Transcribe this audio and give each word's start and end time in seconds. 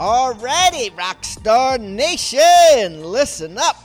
Alrighty, 0.00 0.90
Rockstar 0.92 1.78
Nation, 1.78 3.04
listen 3.04 3.58
up. 3.58 3.76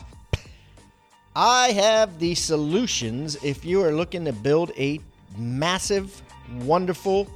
I 1.36 1.74
have 1.74 2.20
the 2.20 2.36
solutions 2.36 3.36
if 3.44 3.66
you 3.66 3.84
are 3.84 3.92
looking 3.92 4.24
to 4.24 4.32
build 4.32 4.72
a 4.78 5.02
massive, 5.38 6.22
wonderful 6.60 7.28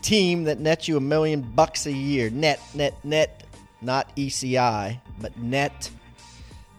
team 0.00 0.44
that 0.44 0.60
nets 0.60 0.88
you 0.88 0.96
a 0.96 1.00
million 1.00 1.42
bucks 1.42 1.84
a 1.84 1.92
year. 1.92 2.30
Net, 2.30 2.58
net, 2.72 2.94
net, 3.04 3.44
not 3.82 4.16
GCI, 4.16 4.98
but 5.20 5.36
net. 5.36 5.90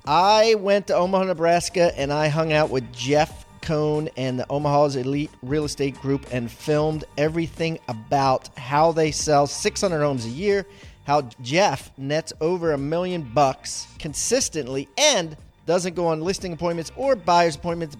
I 0.07 0.55
went 0.55 0.87
to 0.87 0.95
Omaha, 0.95 1.25
Nebraska, 1.25 1.95
and 1.99 2.11
I 2.11 2.29
hung 2.29 2.51
out 2.51 2.71
with 2.71 2.91
Jeff 2.91 3.45
Cohn 3.61 4.09
and 4.17 4.39
the 4.39 4.49
Omaha's 4.49 4.95
Elite 4.95 5.29
Real 5.43 5.65
Estate 5.65 6.01
Group 6.01 6.25
and 6.31 6.51
filmed 6.51 7.03
everything 7.15 7.77
about 7.89 8.47
how 8.57 8.91
they 8.91 9.11
sell 9.11 9.45
600 9.45 9.99
homes 9.99 10.25
a 10.25 10.29
year 10.29 10.65
how 11.07 11.21
Jeff 11.41 11.89
nets 11.97 12.33
over 12.41 12.73
a 12.73 12.77
million 12.77 13.21
bucks 13.21 13.87
consistently 13.97 14.89
and 14.97 15.37
doesn't 15.65 15.95
go 15.95 16.07
on 16.07 16.19
listing 16.19 16.51
appointments 16.51 16.91
or 16.97 17.15
buyer's 17.15 17.55
appointments, 17.55 17.95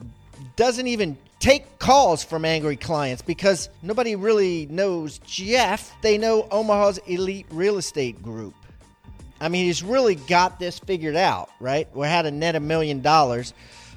doesn't 0.58 0.88
even 0.88 1.17
take 1.39 1.80
calls 1.80 2.22
from 2.22 2.44
angry 2.44 2.75
clients 2.75 3.22
because 3.22 3.69
nobody 3.81 4.17
really 4.17 4.66
knows 4.66 5.19
Jeff. 5.19 5.95
They 6.02 6.17
know 6.17 6.49
Omaha's 6.52 6.97
elite 7.08 7.45
real 7.49 7.77
estate 7.77 8.22
group. 8.22 8.53
I 9.39 9.47
mean, 9.47 9.67
he's 9.67 9.83
really 9.83 10.16
got 10.16 10.59
this 10.59 10.77
figured 10.77 11.16
out, 11.16 11.49
right? 11.61 11.88
We 11.95 12.08
had 12.08 12.23
to 12.23 12.31
net 12.31 12.55
a 12.55 12.59
million 12.59 13.02
dollars 13.02 13.53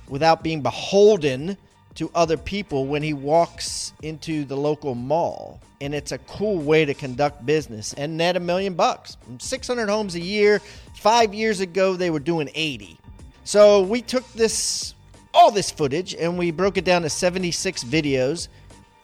without 0.08 0.44
being 0.44 0.62
beholden 0.62 1.56
to 1.94 2.10
other 2.14 2.36
people 2.36 2.86
when 2.86 3.02
he 3.02 3.12
walks 3.12 3.92
into 4.02 4.44
the 4.44 4.56
local 4.56 4.94
mall. 4.94 5.60
And 5.80 5.94
it's 5.94 6.12
a 6.12 6.18
cool 6.18 6.58
way 6.58 6.84
to 6.84 6.94
conduct 6.94 7.44
business 7.44 7.94
and 7.94 8.16
net 8.16 8.36
a 8.36 8.40
million 8.40 8.74
bucks. 8.74 9.16
600 9.38 9.88
homes 9.88 10.14
a 10.14 10.20
year. 10.20 10.60
Five 10.96 11.34
years 11.34 11.60
ago, 11.60 11.96
they 11.96 12.10
were 12.10 12.20
doing 12.20 12.50
80. 12.54 12.98
So 13.44 13.82
we 13.82 14.02
took 14.02 14.30
this, 14.34 14.94
all 15.32 15.50
this 15.50 15.70
footage, 15.70 16.14
and 16.14 16.38
we 16.38 16.50
broke 16.50 16.76
it 16.76 16.84
down 16.84 17.02
to 17.02 17.10
76 17.10 17.84
videos. 17.84 18.48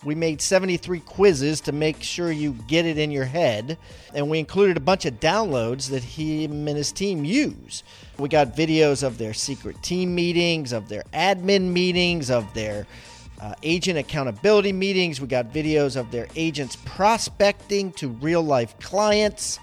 We 0.07 0.15
made 0.15 0.41
73 0.41 1.01
quizzes 1.01 1.61
to 1.63 1.73
make 1.73 2.01
sure 2.01 2.31
you 2.31 2.53
get 2.69 2.87
it 2.87 2.97
in 2.97 3.11
your 3.11 3.25
head. 3.25 3.77
And 4.15 4.31
we 4.31 4.39
included 4.39 4.77
a 4.77 4.81
bunch 4.81 5.05
of 5.05 5.19
downloads 5.19 5.91
that 5.91 6.05
him 6.05 6.69
and 6.69 6.77
his 6.77 6.93
team 6.93 7.25
use. 7.25 7.83
We 8.17 8.29
got 8.29 8.55
videos 8.55 9.03
of 9.03 9.19
their 9.19 9.35
secret 9.35 9.83
team 9.83 10.15
meetings, 10.15 10.73
of 10.73 10.89
their 10.89 11.03
admin 11.13 11.73
meetings, 11.73 12.31
of 12.31 12.55
their 12.55 12.87
uh, 13.41 13.55
agent 13.65 13.99
accountability 13.99 14.73
meetings. 14.73 15.21
We 15.21 15.27
got 15.27 15.53
videos 15.53 15.97
of 15.97 16.13
their 16.13 16.29
agents 16.37 16.77
prospecting 16.85 17.91
to 17.95 18.07
real 18.07 18.43
life 18.43 18.79
clients. 18.79 19.59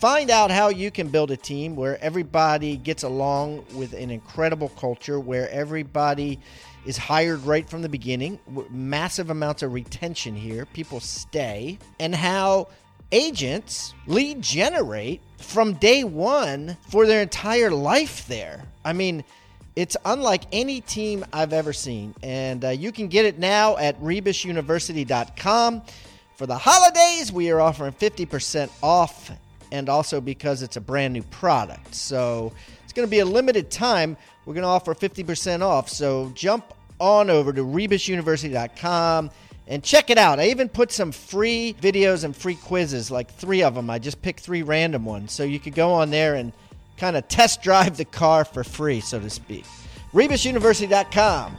Find 0.00 0.28
out 0.28 0.50
how 0.50 0.70
you 0.70 0.90
can 0.90 1.06
build 1.06 1.30
a 1.30 1.36
team 1.36 1.76
where 1.76 2.02
everybody 2.02 2.78
gets 2.78 3.04
along 3.04 3.64
with 3.74 3.92
an 3.92 4.10
incredible 4.10 4.70
culture, 4.70 5.20
where 5.20 5.48
everybody 5.50 6.40
is 6.86 6.96
hired 6.96 7.40
right 7.44 7.68
from 7.68 7.82
the 7.82 7.88
beginning, 7.88 8.38
massive 8.70 9.30
amounts 9.30 9.62
of 9.62 9.72
retention 9.72 10.34
here, 10.34 10.66
people 10.66 11.00
stay, 11.00 11.78
and 11.98 12.14
how 12.14 12.68
agents 13.12 13.94
lead 14.06 14.42
generate 14.42 15.20
from 15.38 15.74
day 15.74 16.04
one 16.04 16.76
for 16.88 17.06
their 17.06 17.22
entire 17.22 17.70
life 17.70 18.26
there. 18.26 18.64
I 18.84 18.92
mean, 18.92 19.24
it's 19.76 19.96
unlike 20.04 20.44
any 20.52 20.80
team 20.80 21.24
I've 21.32 21.52
ever 21.52 21.72
seen. 21.72 22.14
And 22.22 22.64
uh, 22.64 22.70
you 22.70 22.92
can 22.92 23.08
get 23.08 23.24
it 23.24 23.38
now 23.38 23.76
at 23.76 24.00
rebusuniversity.com. 24.00 25.82
For 26.36 26.46
the 26.46 26.58
holidays, 26.58 27.32
we 27.32 27.50
are 27.50 27.60
offering 27.60 27.92
50% 27.92 28.70
off, 28.82 29.30
and 29.70 29.88
also 29.88 30.20
because 30.20 30.62
it's 30.62 30.76
a 30.76 30.80
brand 30.80 31.14
new 31.14 31.22
product. 31.22 31.94
So 31.94 32.52
going 32.94 33.06
to 33.06 33.10
be 33.10 33.20
a 33.20 33.24
limited 33.24 33.70
time. 33.70 34.16
We're 34.44 34.54
going 34.54 34.62
to 34.62 34.68
offer 34.68 34.94
50% 34.94 35.62
off. 35.62 35.88
So 35.88 36.30
jump 36.34 36.72
on 37.00 37.30
over 37.30 37.52
to 37.52 37.62
rebusuniversity.com 37.62 39.30
and 39.66 39.82
check 39.82 40.10
it 40.10 40.18
out. 40.18 40.38
I 40.38 40.48
even 40.48 40.68
put 40.68 40.92
some 40.92 41.12
free 41.12 41.74
videos 41.80 42.24
and 42.24 42.36
free 42.36 42.54
quizzes, 42.56 43.10
like 43.10 43.30
three 43.32 43.62
of 43.62 43.74
them. 43.74 43.90
I 43.90 43.98
just 43.98 44.20
picked 44.22 44.40
three 44.40 44.62
random 44.62 45.04
ones. 45.04 45.32
So 45.32 45.44
you 45.44 45.58
could 45.58 45.74
go 45.74 45.92
on 45.92 46.10
there 46.10 46.34
and 46.34 46.52
kind 46.96 47.16
of 47.16 47.26
test 47.28 47.62
drive 47.62 47.96
the 47.96 48.04
car 48.04 48.44
for 48.44 48.62
free, 48.62 49.00
so 49.00 49.18
to 49.20 49.30
speak. 49.30 49.64
RebusUniversity.com. 50.12 51.56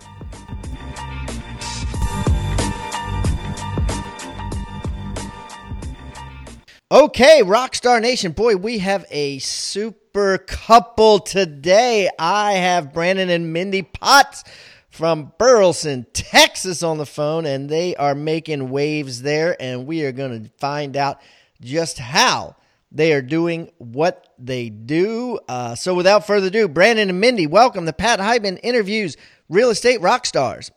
Okay, 6.92 7.42
Rockstar 7.44 8.00
Nation. 8.00 8.32
Boy, 8.32 8.56
we 8.56 8.78
have 8.78 9.06
a 9.10 9.40
super 9.40 9.98
couple 10.16 11.20
today. 11.20 12.10
I 12.18 12.54
have 12.54 12.94
Brandon 12.94 13.30
and 13.30 13.52
Mindy 13.52 13.82
Potts 13.82 14.46
from 14.90 15.34
Burleson, 15.38 16.06
Texas 16.14 16.84
on 16.84 16.98
the 16.98 17.06
phone, 17.06 17.46
and 17.46 17.70
they 17.70 17.98
are 17.98 18.16
making 18.16 18.70
waves 18.70 19.24
there. 19.24 19.58
And 19.60 19.86
we 19.86 20.06
are 20.06 20.14
going 20.14 20.46
to 20.46 20.50
find 20.58 20.96
out 20.96 21.20
just 21.60 22.00
how 22.00 22.56
they 22.94 23.12
are 23.12 23.22
doing 23.22 23.72
what 23.78 24.34
they 24.40 24.70
do. 24.70 25.38
Uh, 25.50 25.76
so, 25.76 25.94
without 25.94 26.26
further 26.26 26.48
ado, 26.48 26.70
Brandon 26.70 27.10
and 27.10 27.20
Mindy, 27.20 27.46
welcome 27.46 27.86
to 27.86 27.92
Pat 27.92 28.20
Hiban 28.20 28.58
Interviews 28.64 29.18
Real 29.50 29.70
Estate 29.70 30.00
Rock 30.00 30.26
Stars. 30.26 30.72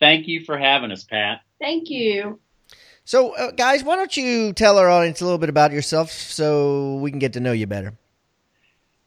Thank 0.00 0.26
you 0.26 0.42
for 0.42 0.56
having 0.56 0.90
us, 0.90 1.04
Pat. 1.04 1.42
Thank 1.60 1.90
you. 1.90 2.40
So, 3.04 3.34
uh, 3.34 3.50
guys, 3.50 3.84
why 3.84 3.96
don't 3.96 4.16
you 4.16 4.54
tell 4.54 4.78
our 4.78 4.88
audience 4.88 5.20
a 5.20 5.24
little 5.24 5.38
bit 5.38 5.50
about 5.50 5.72
yourself 5.72 6.10
so 6.10 6.96
we 6.96 7.10
can 7.10 7.18
get 7.18 7.34
to 7.34 7.40
know 7.40 7.52
you 7.52 7.66
better? 7.66 7.92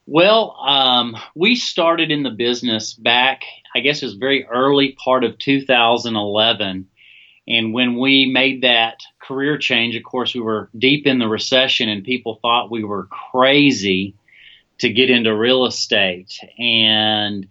Well, 0.06 0.56
um, 0.66 1.16
we 1.34 1.54
started 1.54 2.10
in 2.10 2.24
the 2.24 2.30
business 2.30 2.92
back, 2.92 3.44
I 3.74 3.80
guess 3.80 4.02
it 4.02 4.06
was 4.06 4.14
very 4.14 4.44
early 4.46 4.92
part 4.92 5.22
of 5.22 5.38
2011. 5.38 6.88
And 7.48 7.74
when 7.74 7.96
we 7.96 8.26
made 8.26 8.62
that 8.62 9.00
career 9.20 9.58
change, 9.58 9.94
of 9.94 10.02
course, 10.02 10.34
we 10.34 10.40
were 10.40 10.70
deep 10.76 11.06
in 11.06 11.18
the 11.18 11.28
recession 11.28 11.88
and 11.88 12.04
people 12.04 12.38
thought 12.42 12.70
we 12.70 12.82
were 12.82 13.06
crazy 13.06 14.14
to 14.78 14.92
get 14.92 15.10
into 15.10 15.36
real 15.36 15.66
estate. 15.66 16.36
And 16.58 17.46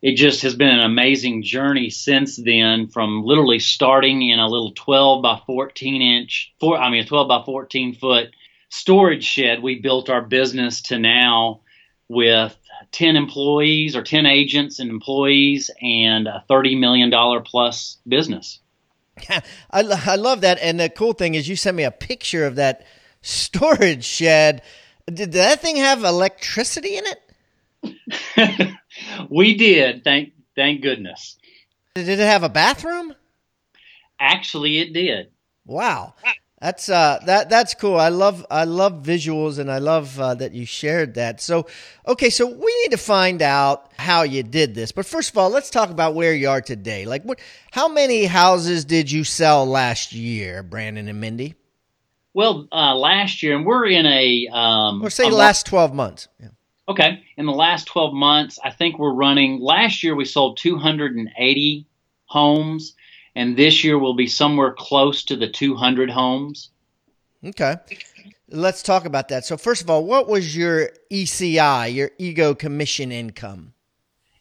it 0.00 0.14
just 0.14 0.42
has 0.42 0.54
been 0.54 0.68
an 0.68 0.84
amazing 0.84 1.42
journey 1.42 1.90
since 1.90 2.36
then 2.36 2.86
from 2.86 3.24
literally 3.24 3.58
starting 3.58 4.28
in 4.28 4.38
a 4.38 4.46
little 4.46 4.72
12 4.72 5.22
by 5.22 5.40
14 5.46 6.00
inch, 6.00 6.52
four, 6.60 6.78
I 6.78 6.90
mean, 6.90 7.02
a 7.02 7.06
12 7.06 7.28
by 7.28 7.42
14 7.44 7.94
foot 7.96 8.28
storage 8.68 9.24
shed. 9.24 9.62
We 9.62 9.80
built 9.80 10.08
our 10.08 10.22
business 10.22 10.82
to 10.82 10.98
now 11.00 11.62
with 12.08 12.56
10 12.92 13.16
employees 13.16 13.96
or 13.96 14.02
10 14.02 14.26
agents 14.26 14.78
and 14.78 14.90
employees 14.90 15.70
and 15.82 16.26
a 16.26 16.44
$30 16.48 16.78
million 16.78 17.42
plus 17.44 17.98
business. 18.06 18.60
I, 19.28 19.42
I 19.72 20.16
love 20.16 20.42
that. 20.42 20.58
And 20.60 20.78
the 20.80 20.88
cool 20.88 21.12
thing 21.12 21.34
is, 21.34 21.48
you 21.48 21.56
sent 21.56 21.76
me 21.76 21.84
a 21.84 21.90
picture 21.90 22.46
of 22.46 22.56
that 22.56 22.86
storage 23.20 24.04
shed. 24.04 24.62
Did 25.06 25.32
that 25.32 25.60
thing 25.60 25.76
have 25.76 26.04
electricity 26.04 26.96
in 26.96 27.04
it? 27.06 28.74
we 29.30 29.56
did. 29.56 30.04
Thank, 30.04 30.32
thank 30.54 30.82
goodness. 30.82 31.36
Did 31.94 32.08
it 32.08 32.18
have 32.20 32.42
a 32.42 32.48
bathroom? 32.48 33.14
Actually, 34.20 34.78
it 34.78 34.92
did. 34.92 35.30
Wow. 35.64 36.14
That's 36.60 36.88
uh 36.88 37.20
that 37.26 37.48
that's 37.48 37.74
cool. 37.74 37.96
I 37.96 38.08
love 38.08 38.44
I 38.50 38.64
love 38.64 39.04
visuals 39.04 39.60
and 39.60 39.70
I 39.70 39.78
love 39.78 40.18
uh, 40.18 40.34
that 40.34 40.54
you 40.54 40.66
shared 40.66 41.14
that. 41.14 41.40
So 41.40 41.68
okay, 42.06 42.30
so 42.30 42.46
we 42.46 42.82
need 42.82 42.90
to 42.90 42.96
find 42.96 43.42
out 43.42 43.92
how 43.96 44.22
you 44.22 44.42
did 44.42 44.74
this. 44.74 44.90
But 44.90 45.06
first 45.06 45.30
of 45.30 45.38
all, 45.38 45.50
let's 45.50 45.70
talk 45.70 45.90
about 45.90 46.16
where 46.16 46.34
you 46.34 46.48
are 46.48 46.60
today. 46.60 47.04
Like 47.06 47.22
what 47.22 47.38
how 47.70 47.86
many 47.86 48.24
houses 48.24 48.84
did 48.84 49.08
you 49.08 49.22
sell 49.22 49.66
last 49.66 50.12
year, 50.12 50.64
Brandon 50.64 51.08
and 51.08 51.20
Mindy? 51.20 51.54
Well, 52.34 52.66
uh, 52.72 52.94
last 52.96 53.42
year, 53.42 53.56
and 53.56 53.64
we're 53.64 53.86
in 53.86 54.06
a 54.06 54.48
um, 54.52 55.02
or 55.02 55.10
say 55.10 55.30
the 55.30 55.36
last 55.36 55.64
twelve 55.64 55.94
months. 55.94 56.26
Yeah. 56.40 56.48
Okay, 56.88 57.22
in 57.36 57.46
the 57.46 57.52
last 57.52 57.86
twelve 57.86 58.14
months, 58.14 58.58
I 58.64 58.70
think 58.70 58.98
we're 58.98 59.14
running. 59.14 59.60
Last 59.60 60.02
year, 60.02 60.16
we 60.16 60.24
sold 60.24 60.56
two 60.56 60.76
hundred 60.76 61.14
and 61.14 61.30
eighty 61.38 61.86
homes 62.26 62.94
and 63.38 63.56
this 63.56 63.84
year 63.84 63.96
will 63.96 64.14
be 64.14 64.26
somewhere 64.26 64.72
close 64.72 65.22
to 65.22 65.36
the 65.36 65.48
200 65.48 66.10
homes. 66.10 66.70
Okay. 67.46 67.76
Let's 68.48 68.82
talk 68.82 69.04
about 69.04 69.28
that. 69.28 69.44
So, 69.44 69.56
first 69.56 69.80
of 69.80 69.88
all, 69.88 70.04
what 70.04 70.28
was 70.28 70.56
your 70.56 70.90
GCI, 71.12 71.94
your 71.94 72.10
ego 72.18 72.56
commission 72.56 73.12
income? 73.12 73.74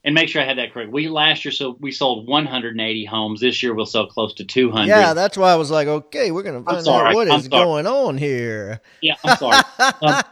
And 0.04 0.16
make 0.16 0.30
sure 0.30 0.42
I 0.42 0.46
had 0.46 0.58
that 0.58 0.74
correct. 0.74 0.92
We 0.92 1.10
last 1.10 1.46
year, 1.46 1.52
so 1.52 1.78
we 1.80 1.92
sold 1.92 2.28
180 2.28 3.06
homes. 3.06 3.40
This 3.40 3.62
year, 3.62 3.76
we'll 3.76 3.86
sell 3.86 4.08
close 4.08 4.34
to 4.36 4.46
200. 4.46 4.88
Yeah, 4.88 5.14
that's 5.14 5.38
why 5.38 5.52
I 5.52 5.56
was 5.58 5.70
like, 5.70 5.88
okay, 5.88 6.32
we're 6.32 6.44
gonna 6.44 6.64
find 6.64 6.88
out 6.88 7.14
what 7.14 7.28
is 7.28 7.48
going 7.50 7.86
on 7.86 8.18
here. 8.18 8.82
Yeah, 9.02 9.14
I'm 9.24 9.38
sorry. 9.38 9.62
um, 9.80 10.24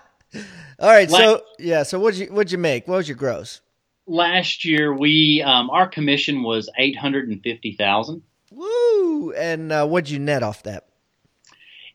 all 0.79 0.89
right, 0.89 1.09
last, 1.09 1.21
so 1.21 1.41
yeah, 1.59 1.83
so 1.83 1.99
what'd 1.99 2.19
you 2.19 2.27
what'd 2.27 2.51
you 2.51 2.57
make? 2.57 2.87
What 2.87 2.95
was 2.95 3.07
your 3.07 3.17
gross? 3.17 3.61
Last 4.07 4.65
year, 4.65 4.91
we 4.91 5.43
um, 5.45 5.69
our 5.69 5.87
commission 5.87 6.41
was 6.41 6.67
850 6.79 7.73
thousand. 7.73 8.23
Woo! 8.55 9.31
And 9.33 9.71
uh, 9.71 9.87
what'd 9.87 10.09
you 10.09 10.19
net 10.19 10.43
off 10.43 10.63
that? 10.63 10.87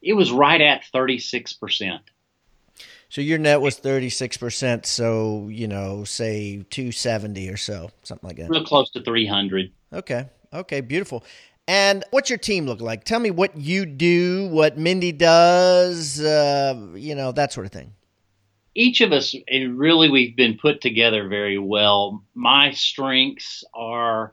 It 0.03 0.15
was 0.15 0.31
right 0.31 0.61
at 0.61 0.85
36 0.93 1.53
percent. 1.55 2.03
So 3.11 3.21
your 3.21 3.39
net 3.39 3.61
was 3.61 3.79
36%. 3.79 4.87
So, 4.87 5.49
you 5.49 5.67
know, 5.67 6.05
say 6.05 6.65
270 6.71 7.49
or 7.49 7.57
so, 7.57 7.91
something 8.05 8.29
like 8.29 8.37
that. 8.37 8.49
Real 8.49 8.65
close 8.65 8.89
to 8.93 9.03
300. 9.03 9.73
Okay. 9.93 10.27
Okay. 10.55 10.81
Beautiful. 10.81 11.25
And 11.67 12.05
what's 12.11 12.31
your 12.31 12.39
team 12.39 12.67
look 12.67 12.81
like? 12.81 13.05
Tell 13.05 13.19
me 13.19 13.31
what 13.33 13.57
you 13.57 13.85
do, 13.85 14.49
what 14.49 14.79
Mindy 14.79 15.13
does, 15.13 16.21
uh, 16.21 16.75
you 16.95 17.15
know, 17.15 17.33
that 17.33 17.53
sort 17.53 17.67
of 17.67 17.73
thing. 17.73 17.93
Each 18.77 19.01
of 19.01 19.13
us, 19.13 19.35
really, 19.51 20.09
we've 20.09 20.37
been 20.37 20.57
put 20.57 20.81
together 20.81 21.29
very 21.29 21.59
well. 21.59 22.23
My 22.35 22.71
strengths 22.71 23.65
are 23.75 24.33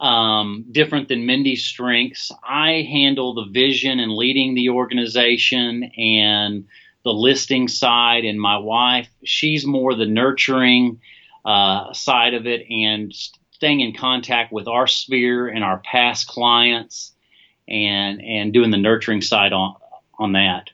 um, 0.00 0.66
different 0.70 1.08
than 1.08 1.26
Mindy's 1.26 1.64
strengths. 1.64 2.30
I 2.42 2.86
handle 2.90 3.34
the 3.34 3.46
vision 3.50 3.98
and 3.98 4.12
leading 4.12 4.54
the 4.54 4.70
organization 4.70 5.84
and 5.96 6.66
the 7.04 7.12
listing 7.12 7.68
side, 7.68 8.24
and 8.24 8.40
my 8.40 8.58
wife, 8.58 9.08
she's 9.24 9.64
more 9.64 9.94
the 9.94 10.06
nurturing 10.06 11.00
uh, 11.44 11.92
side 11.92 12.34
of 12.34 12.46
it 12.46 12.66
and 12.68 13.14
staying 13.52 13.80
in 13.80 13.94
contact 13.94 14.52
with 14.52 14.66
our 14.68 14.86
sphere 14.86 15.48
and 15.48 15.62
our 15.62 15.78
past 15.78 16.26
clients 16.26 17.12
and 17.68 18.20
and 18.20 18.52
doing 18.52 18.70
the 18.70 18.76
nurturing 18.76 19.22
side 19.22 19.52
on 19.52 19.74
on 20.18 20.32
that. 20.32 20.70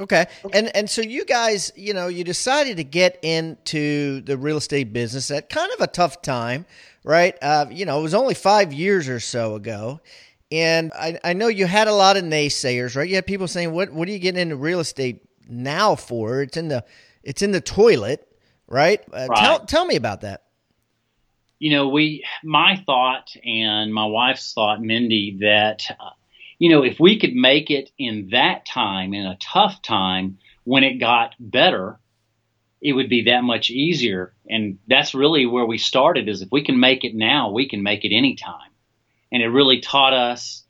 Okay. 0.00 0.26
And 0.52 0.74
and 0.74 0.88
so 0.88 1.02
you 1.02 1.24
guys, 1.24 1.72
you 1.76 1.94
know, 1.94 2.08
you 2.08 2.24
decided 2.24 2.78
to 2.78 2.84
get 2.84 3.18
into 3.22 4.20
the 4.22 4.36
real 4.36 4.56
estate 4.56 4.92
business 4.92 5.30
at 5.30 5.50
kind 5.50 5.70
of 5.72 5.80
a 5.80 5.86
tough 5.86 6.22
time, 6.22 6.66
right? 7.04 7.36
Uh, 7.42 7.66
you 7.70 7.84
know, 7.84 7.98
it 7.98 8.02
was 8.02 8.14
only 8.14 8.34
five 8.34 8.72
years 8.72 9.08
or 9.08 9.20
so 9.20 9.54
ago. 9.54 10.00
And 10.50 10.92
I, 10.92 11.18
I 11.24 11.32
know 11.32 11.48
you 11.48 11.66
had 11.66 11.88
a 11.88 11.94
lot 11.94 12.16
of 12.16 12.24
naysayers, 12.24 12.94
right? 12.94 13.08
You 13.08 13.14
had 13.14 13.26
people 13.26 13.48
saying, 13.48 13.72
"What 13.72 13.92
what 13.92 14.06
are 14.08 14.10
you 14.10 14.18
getting 14.18 14.40
into 14.40 14.56
real 14.56 14.80
estate 14.80 15.22
now 15.48 15.94
for? 15.94 16.42
It's 16.42 16.56
in 16.56 16.68
the 16.68 16.84
it's 17.22 17.40
in 17.40 17.52
the 17.52 17.60
toilet, 17.60 18.26
right?" 18.66 19.00
Uh, 19.12 19.28
right. 19.30 19.38
Tell 19.38 19.60
tell 19.60 19.84
me 19.86 19.96
about 19.96 20.20
that. 20.22 20.42
You 21.58 21.70
know, 21.70 21.88
we 21.88 22.24
my 22.44 22.82
thought 22.84 23.34
and 23.44 23.94
my 23.94 24.04
wife's 24.04 24.52
thought, 24.52 24.82
Mindy, 24.82 25.38
that 25.40 25.86
uh, 25.98 26.10
you 26.62 26.70
know 26.70 26.82
if 26.82 27.00
we 27.00 27.18
could 27.18 27.34
make 27.34 27.70
it 27.70 27.90
in 27.98 28.28
that 28.30 28.66
time, 28.66 29.14
in 29.14 29.26
a 29.26 29.38
tough 29.40 29.82
time, 29.82 30.38
when 30.64 30.84
it 30.84 31.00
got 31.00 31.34
better, 31.38 31.98
it 32.80 32.92
would 32.92 33.08
be 33.08 33.24
that 33.24 33.42
much 33.42 33.70
easier. 33.70 34.32
And 34.48 34.78
that's 34.86 35.14
really 35.14 35.46
where 35.46 35.66
we 35.66 35.78
started. 35.78 36.28
Is 36.28 36.42
if 36.42 36.50
we 36.52 36.64
can 36.64 36.78
make 36.78 37.04
it 37.04 37.14
now, 37.14 37.50
we 37.50 37.68
can 37.68 37.82
make 37.82 38.04
it 38.04 38.14
anytime 38.14 38.72
and 39.32 39.42
it 39.42 39.48
really 39.48 39.80
taught 39.80 40.12
us 40.12 40.62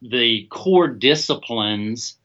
the 0.00 0.48
core 0.50 0.88
disciplines. 0.88 2.16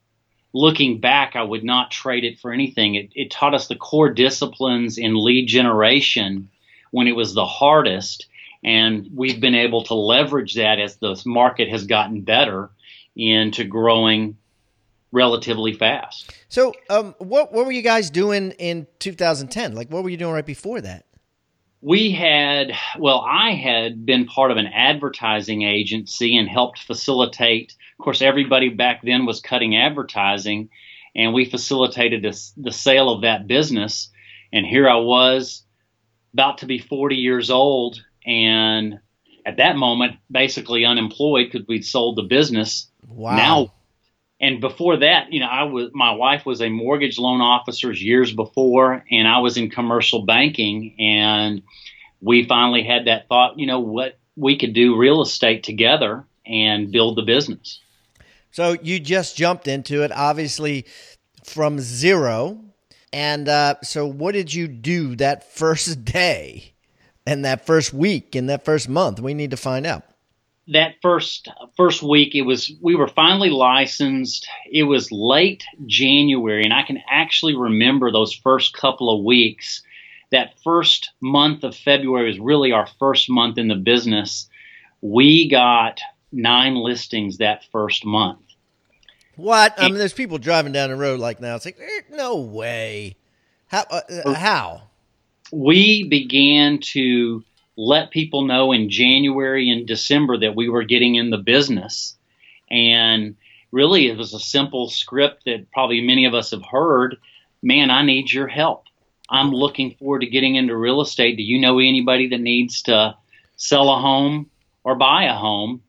Looking 0.53 0.99
back, 0.99 1.35
I 1.35 1.43
would 1.43 1.63
not 1.63 1.91
trade 1.91 2.23
it 2.23 2.39
for 2.39 2.51
anything. 2.53 2.95
It, 2.95 3.09
it 3.13 3.31
taught 3.31 3.53
us 3.53 3.67
the 3.67 3.75
core 3.75 4.09
disciplines 4.09 4.97
in 4.97 5.15
lead 5.15 5.47
generation 5.47 6.49
when 6.91 7.07
it 7.07 7.15
was 7.15 7.33
the 7.33 7.45
hardest, 7.45 8.27
and 8.63 9.09
we've 9.13 9.41
been 9.41 9.55
able 9.55 9.83
to 9.85 9.95
leverage 9.95 10.55
that 10.55 10.79
as 10.79 10.97
the 10.97 11.21
market 11.25 11.69
has 11.69 11.85
gotten 11.85 12.21
better 12.21 12.69
into 13.15 13.63
growing 13.63 14.37
relatively 15.11 15.73
fast. 15.73 16.33
So, 16.49 16.73
um, 16.89 17.15
what 17.19 17.53
what 17.53 17.65
were 17.65 17.71
you 17.71 17.81
guys 17.81 18.09
doing 18.09 18.51
in 18.51 18.87
2010? 18.99 19.73
Like, 19.73 19.89
what 19.89 20.03
were 20.03 20.09
you 20.09 20.17
doing 20.17 20.33
right 20.33 20.45
before 20.45 20.81
that? 20.81 21.05
we 21.83 22.11
had, 22.11 22.71
well, 22.97 23.25
I 23.29 23.51
had 23.51 24.05
been 24.05 24.25
part 24.25 24.51
of 24.51 24.57
an 24.57 24.67
advertising 24.67 25.63
agency 25.63 26.37
and 26.37 26.47
helped 26.47 26.79
facilitate. 26.79 27.75
Of 27.99 28.03
course, 28.05 28.21
everybody 28.21 28.69
back 28.69 29.01
then 29.03 29.25
was 29.25 29.41
cutting 29.41 29.75
advertising, 29.75 30.69
and 31.13 31.33
we 31.33 31.43
facilitated 31.43 32.23
the 32.55 32.71
sale 32.71 33.09
of 33.09 33.23
that 33.23 33.47
business. 33.47 34.09
And 34.53 34.65
here 34.65 34.89
I 34.89 34.95
was, 34.95 35.65
about 36.33 36.59
to 36.59 36.65
be 36.65 36.79
40 36.79 37.17
years 37.17 37.49
old, 37.49 38.01
and 38.25 38.99
at 39.45 39.57
that 39.57 39.75
moment, 39.75 40.15
basically 40.31 40.85
unemployed 40.85 41.49
because 41.51 41.67
we'd 41.67 41.85
sold 41.85 42.15
the 42.15 42.23
business. 42.23 42.89
Wow. 43.07 43.35
Now, 43.35 43.73
and 44.39 44.59
before 44.59 44.97
that, 44.97 45.31
you 45.31 45.39
know, 45.39 45.47
I 45.47 45.63
was 45.63 45.91
my 45.93 46.11
wife 46.11 46.45
was 46.45 46.61
a 46.61 46.69
mortgage 46.69 47.17
loan 47.17 47.41
officer 47.41 47.91
years 47.91 48.33
before, 48.33 49.03
and 49.09 49.27
I 49.27 49.39
was 49.39 49.57
in 49.57 49.69
commercial 49.69 50.25
banking, 50.25 50.95
and 50.99 51.63
we 52.21 52.45
finally 52.45 52.83
had 52.83 53.05
that 53.05 53.27
thought, 53.27 53.57
you 53.57 53.67
know, 53.67 53.79
what 53.79 54.17
we 54.35 54.57
could 54.57 54.73
do 54.73 54.97
real 54.97 55.21
estate 55.21 55.63
together 55.63 56.25
and 56.45 56.91
build 56.91 57.17
the 57.17 57.21
business. 57.21 57.79
So 58.51 58.75
you 58.81 58.99
just 58.99 59.35
jumped 59.35 59.67
into 59.67 60.03
it, 60.03 60.11
obviously 60.11 60.85
from 61.43 61.79
zero. 61.79 62.59
And 63.11 63.47
uh, 63.47 63.75
so, 63.83 64.07
what 64.07 64.33
did 64.33 64.53
you 64.53 64.67
do 64.67 65.15
that 65.17 65.51
first 65.55 66.03
day 66.05 66.73
and 67.25 67.45
that 67.45 67.65
first 67.65 67.93
week 67.93 68.35
and 68.35 68.49
that 68.49 68.65
first 68.65 68.89
month? 68.89 69.19
We 69.19 69.33
need 69.33 69.51
to 69.51 69.57
find 69.57 69.85
out. 69.85 70.03
That 70.69 70.95
first 71.01 71.49
first 71.75 72.01
week, 72.01 72.35
it 72.35 72.43
was 72.43 72.71
we 72.81 72.95
were 72.95 73.07
finally 73.07 73.49
licensed. 73.49 74.47
It 74.71 74.83
was 74.83 75.11
late 75.11 75.65
January, 75.85 76.63
and 76.63 76.73
I 76.73 76.83
can 76.83 76.99
actually 77.09 77.55
remember 77.55 78.11
those 78.11 78.33
first 78.33 78.73
couple 78.73 79.13
of 79.13 79.25
weeks 79.25 79.81
that 80.31 80.57
first 80.63 81.11
month 81.21 81.63
of 81.63 81.75
February 81.75 82.27
was 82.27 82.39
really 82.39 82.71
our 82.71 82.87
first 82.97 83.29
month 83.29 83.57
in 83.57 83.67
the 83.67 83.75
business. 83.75 84.49
We 85.01 85.49
got 85.49 85.99
nine 86.31 86.75
listings 86.75 87.37
that 87.37 87.65
first 87.71 88.05
month. 88.05 88.39
What? 89.35 89.75
I 89.77 89.85
mean, 89.85 89.95
there's 89.95 90.13
people 90.13 90.37
driving 90.37 90.73
down 90.73 90.89
the 90.89 90.95
road 90.95 91.19
like 91.19 91.39
now. 91.39 91.55
It's 91.55 91.65
like, 91.65 91.79
no 92.11 92.37
way. 92.37 93.15
How? 93.67 93.85
Uh, 93.89 94.01
uh, 94.25 94.33
how? 94.33 94.83
We 95.51 96.07
began 96.07 96.79
to 96.79 97.43
let 97.75 98.11
people 98.11 98.45
know 98.45 98.71
in 98.71 98.89
January 98.89 99.69
and 99.69 99.87
December 99.87 100.37
that 100.39 100.55
we 100.55 100.69
were 100.69 100.83
getting 100.83 101.15
in 101.15 101.29
the 101.29 101.37
business. 101.37 102.15
And 102.69 103.35
really, 103.71 104.07
it 104.07 104.17
was 104.17 104.33
a 104.33 104.39
simple 104.39 104.89
script 104.89 105.45
that 105.45 105.71
probably 105.71 106.01
many 106.01 106.25
of 106.25 106.33
us 106.33 106.51
have 106.51 106.65
heard 106.65 107.17
man, 107.63 107.89
I 107.89 108.03
need 108.03 108.31
your 108.31 108.47
help. 108.47 108.83
I'm 109.29 109.51
looking 109.51 109.95
forward 109.95 110.19
to 110.19 110.27
getting 110.27 110.55
into 110.55 110.75
real 110.75 111.01
estate. 111.01 111.37
Do 111.37 111.43
you 111.43 111.59
know 111.59 111.79
anybody 111.79 112.29
that 112.29 112.41
needs 112.41 112.83
to 112.83 113.15
sell 113.55 113.89
a 113.89 113.99
home 113.99 114.51
or 114.83 114.95
buy 114.95 115.23
a 115.23 115.33
home? 115.33 115.81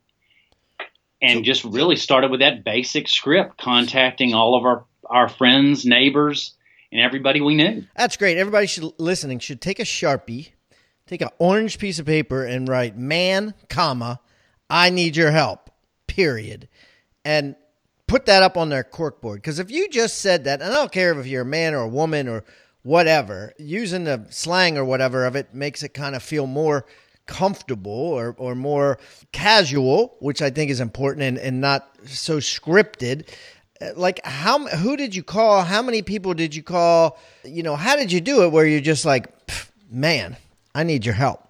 And 1.20 1.44
just 1.44 1.64
really 1.64 1.96
started 1.96 2.30
with 2.30 2.40
that 2.40 2.64
basic 2.64 3.08
script, 3.08 3.58
contacting 3.58 4.34
all 4.34 4.56
of 4.56 4.64
our, 4.64 4.84
our 5.06 5.28
friends, 5.28 5.86
neighbors, 5.86 6.52
and 6.92 7.00
everybody 7.00 7.40
we 7.40 7.54
knew. 7.54 7.84
That's 7.96 8.18
great. 8.18 8.36
Everybody 8.36 8.66
should 8.66 8.92
listening 8.98 9.38
should 9.38 9.62
take 9.62 9.78
a 9.78 9.84
sharpie, 9.84 10.50
take 11.06 11.20
an 11.20 11.30
orange 11.38 11.78
piece 11.78 11.99
of 11.99 12.06
paper, 12.06 12.44
and 12.44 12.68
write 12.68 12.96
"man, 12.96 13.54
comma, 13.68 14.20
I 14.68 14.90
need 14.90 15.16
your 15.16 15.30
help." 15.30 15.70
Period, 16.06 16.68
and 17.25 17.56
put 18.06 18.26
that 18.26 18.42
up 18.42 18.56
on 18.56 18.68
their 18.68 18.84
corkboard. 18.84 19.37
Because 19.37 19.58
if 19.58 19.70
you 19.70 19.88
just 19.88 20.18
said 20.18 20.44
that, 20.44 20.61
and 20.61 20.73
I 20.73 20.75
don't 20.75 20.92
care 20.92 21.18
if 21.18 21.26
you're 21.26 21.42
a 21.42 21.46
man 21.46 21.75
or 21.75 21.82
a 21.82 21.88
woman 21.88 22.28
or 22.28 22.44
whatever. 22.84 23.52
Using 23.58 24.04
the 24.04 24.25
slang 24.30 24.78
or 24.78 24.84
whatever 24.84 25.26
of 25.26 25.34
it 25.34 25.52
makes 25.52 25.82
it 25.82 25.92
kind 25.92 26.14
of 26.14 26.23
feel 26.23 26.46
more 26.46 26.87
comfortable 27.26 27.90
or, 27.90 28.34
or 28.38 28.54
more 28.54 28.99
casual, 29.32 30.16
which 30.20 30.40
I 30.40 30.50
think 30.50 30.70
is 30.70 30.80
important 30.80 31.25
and, 31.25 31.38
and 31.38 31.61
not 31.61 31.90
so 32.06 32.37
scripted. 32.37 33.28
Uh, 33.80 33.88
like 33.96 34.25
how 34.25 34.66
who 34.66 34.96
did 34.96 35.14
you 35.14 35.25
call? 35.25 35.62
How 35.62 35.82
many 35.82 36.02
people 36.02 36.34
did 36.34 36.54
you 36.54 36.62
call? 36.62 37.18
You 37.42 37.62
know, 37.62 37.75
how 37.75 37.96
did 37.96 38.12
you 38.12 38.20
do 38.20 38.44
it 38.44 38.52
where 38.52 38.66
you're 38.66 38.80
just 38.80 39.04
like, 39.04 39.28
man, 39.90 40.37
I 40.75 40.83
need 40.83 41.04
your 41.04 41.14
help? 41.14 41.47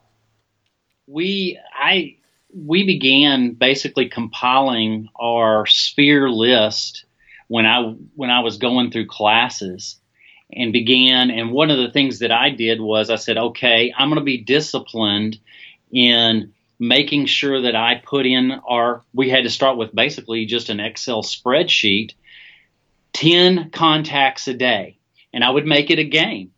We 1.07 1.59
I 1.75 2.17
we 2.53 2.85
began 2.85 3.55
basically 3.55 4.09
compiling 4.09 5.09
our 5.17 5.67
sphere 5.67 6.29
list 6.31 7.05
when 7.49 7.67
I 7.67 7.95
when 8.15 8.31
I 8.31 8.41
was 8.41 8.59
going 8.59 8.91
through 8.91 9.07
classes 9.07 9.99
and 10.53 10.73
began. 10.73 11.31
And 11.31 11.51
one 11.51 11.71
of 11.71 11.79
the 11.79 11.91
things 11.91 12.21
that 12.21 12.31
I 12.31 12.51
did 12.51 12.81
was 12.81 13.11
I 13.11 13.17
said, 13.17 13.37
okay, 13.37 13.93
I'm 13.97 14.09
going 14.09 14.21
to 14.21 14.25
be 14.25 14.39
disciplined 14.39 15.39
in 15.91 16.53
making 16.79 17.27
sure 17.27 17.63
that 17.63 17.77
I 17.77 18.03
put 18.05 18.27
in 18.27 18.53
our, 18.69 19.03
we 19.13 19.31
had 19.31 19.45
to 19.45 19.51
start 19.51 19.77
with 19.77 19.95
basically 19.95 20.47
just 20.47 20.71
an 20.71 20.81
Excel 20.81 21.23
spreadsheet 21.23 22.15
10 23.13 23.71
contacts 23.71 24.49
a 24.49 24.55
day. 24.55 24.99
And 25.33 25.45
I 25.45 25.51
would 25.51 25.67
make 25.67 25.91
it 25.91 25.99
a 25.99 26.05
game. 26.05 26.53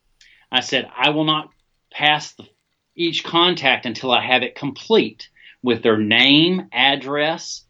I 0.50 0.60
said, 0.60 0.88
I 0.96 1.10
will 1.10 1.24
not 1.24 1.50
pass 1.90 2.32
the, 2.32 2.46
each 2.96 3.22
contact 3.22 3.86
until 3.86 4.10
I 4.10 4.24
have 4.24 4.42
it 4.42 4.54
complete 4.54 5.28
with 5.62 5.82
their 5.82 5.98
name, 5.98 6.68
address, 6.72 7.64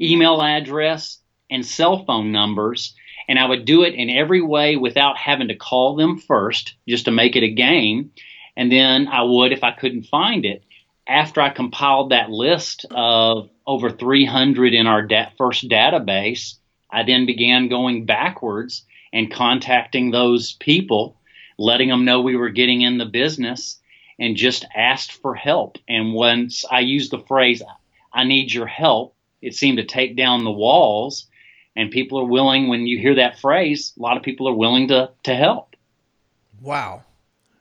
email 0.00 0.42
address, 0.42 1.20
and 1.50 1.64
cell 1.64 2.04
phone 2.04 2.32
numbers. 2.32 2.94
And 3.28 3.38
I 3.38 3.48
would 3.48 3.64
do 3.64 3.82
it 3.82 3.94
in 3.94 4.10
every 4.10 4.42
way 4.42 4.76
without 4.76 5.16
having 5.16 5.48
to 5.48 5.56
call 5.56 5.96
them 5.96 6.18
first, 6.18 6.74
just 6.86 7.06
to 7.06 7.10
make 7.10 7.34
it 7.34 7.42
a 7.42 7.50
game. 7.50 8.12
And 8.56 8.70
then 8.70 9.08
I 9.08 9.22
would, 9.22 9.52
if 9.52 9.64
I 9.64 9.72
couldn't 9.72 10.04
find 10.04 10.44
it, 10.44 10.62
after 11.08 11.40
I 11.40 11.50
compiled 11.50 12.10
that 12.10 12.30
list 12.30 12.86
of 12.90 13.48
over 13.66 13.90
300 13.90 14.74
in 14.74 14.86
our 14.86 15.02
da- 15.02 15.30
first 15.38 15.68
database, 15.68 16.54
I 16.90 17.02
then 17.04 17.26
began 17.26 17.68
going 17.68 18.06
backwards 18.06 18.84
and 19.12 19.32
contacting 19.32 20.10
those 20.10 20.52
people, 20.54 21.20
letting 21.58 21.88
them 21.88 22.04
know 22.04 22.20
we 22.20 22.36
were 22.36 22.50
getting 22.50 22.82
in 22.82 22.98
the 22.98 23.06
business, 23.06 23.80
and 24.18 24.36
just 24.36 24.64
asked 24.74 25.12
for 25.12 25.34
help. 25.34 25.78
And 25.88 26.12
once 26.12 26.64
I 26.70 26.80
used 26.80 27.10
the 27.10 27.18
phrase, 27.18 27.62
I 28.12 28.24
need 28.24 28.52
your 28.52 28.66
help, 28.66 29.14
it 29.42 29.54
seemed 29.54 29.78
to 29.78 29.84
take 29.84 30.16
down 30.16 30.44
the 30.44 30.50
walls. 30.50 31.26
And 31.74 31.90
people 31.90 32.18
are 32.18 32.24
willing, 32.24 32.68
when 32.68 32.86
you 32.86 32.98
hear 32.98 33.16
that 33.16 33.38
phrase, 33.38 33.92
a 33.98 34.02
lot 34.02 34.16
of 34.16 34.22
people 34.22 34.48
are 34.48 34.54
willing 34.54 34.88
to, 34.88 35.10
to 35.24 35.34
help. 35.34 35.76
Wow. 36.62 37.04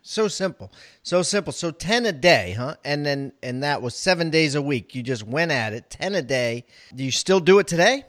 So 0.01 0.27
simple. 0.29 0.71
So 1.03 1.21
simple. 1.21 1.51
So 1.51 1.71
10 1.71 2.05
a 2.05 2.11
day, 2.13 2.55
huh? 2.57 2.75
And 2.85 3.05
then, 3.05 3.33
and 3.43 3.63
that 3.63 3.81
was 3.81 3.95
seven 3.95 4.29
days 4.29 4.55
a 4.55 4.61
week. 4.61 4.95
You 4.95 5.03
just 5.03 5.23
went 5.23 5.51
at 5.51 5.73
it, 5.73 5.89
10 5.89 6.15
a 6.15 6.21
day. 6.21 6.65
Do 6.93 7.03
you 7.03 7.11
still 7.11 7.41
do 7.41 7.59
it 7.59 7.67
today? 7.67 8.05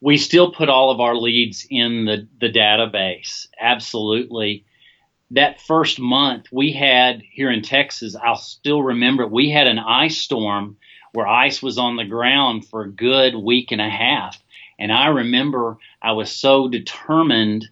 We 0.00 0.16
still 0.18 0.52
put 0.52 0.68
all 0.68 0.90
of 0.90 1.00
our 1.00 1.16
leads 1.16 1.66
in 1.68 2.04
the, 2.04 2.28
the 2.40 2.52
database. 2.52 3.48
Absolutely 3.58 4.64
that 5.32 5.60
first 5.60 5.98
month 5.98 6.46
we 6.52 6.72
had 6.72 7.22
here 7.22 7.50
in 7.50 7.62
Texas, 7.62 8.14
I'll 8.14 8.36
still 8.36 8.82
remember 8.82 9.26
we 9.26 9.50
had 9.50 9.66
an 9.66 9.78
ice 9.78 10.18
storm 10.18 10.76
where 11.12 11.26
ice 11.26 11.62
was 11.62 11.78
on 11.78 11.96
the 11.96 12.04
ground 12.04 12.66
for 12.66 12.82
a 12.82 12.90
good 12.90 13.34
week 13.34 13.72
and 13.72 13.80
a 13.80 13.88
half. 13.88 14.42
And 14.78 14.92
I 14.92 15.08
remember 15.08 15.78
I 16.00 16.12
was 16.12 16.30
so 16.34 16.68
determined 16.68 17.68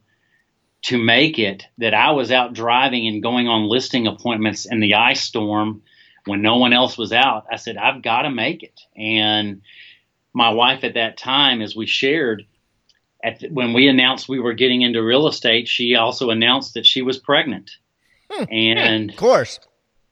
to 0.83 0.99
make 0.99 1.39
it 1.39 1.67
that 1.79 1.93
I 1.93 2.13
was 2.13 2.31
out 2.31 2.55
driving 2.55 3.07
and 3.07 3.23
going 3.23 3.49
on 3.49 3.69
listing 3.69 4.07
appointments 4.07 4.67
in 4.67 4.81
the 4.81 4.95
ice 4.95 5.23
storm 5.23 5.83
when 6.25 6.43
no 6.43 6.57
one 6.57 6.73
else 6.73 6.97
was 6.97 7.13
out. 7.13 7.47
I 7.51 7.57
said, 7.57 7.77
I've 7.77 8.03
got 8.03 8.23
to 8.23 8.31
make 8.31 8.63
it. 8.63 8.81
And 8.97 9.63
my 10.33 10.51
wife 10.51 10.85
at 10.85 10.95
that 10.95 11.19
time, 11.19 11.61
as 11.61 11.77
we 11.77 11.87
shared, 11.87 12.47
at 13.25 13.43
when 13.51 13.73
we 13.73 13.89
announced 13.89 14.29
we 14.29 14.41
were 14.41 14.55
getting 14.55 14.83
into 14.83 15.03
real 15.03 15.27
estate, 15.29 15.69
she 15.69 15.95
also 15.95 16.31
announced 16.31 16.75
that 16.75 16.87
she 16.87 17.03
was 17.03 17.19
pregnant, 17.19 17.71
Hmm. 18.31 18.45
and 18.51 19.11
Of 19.11 19.17
course. 19.17 19.59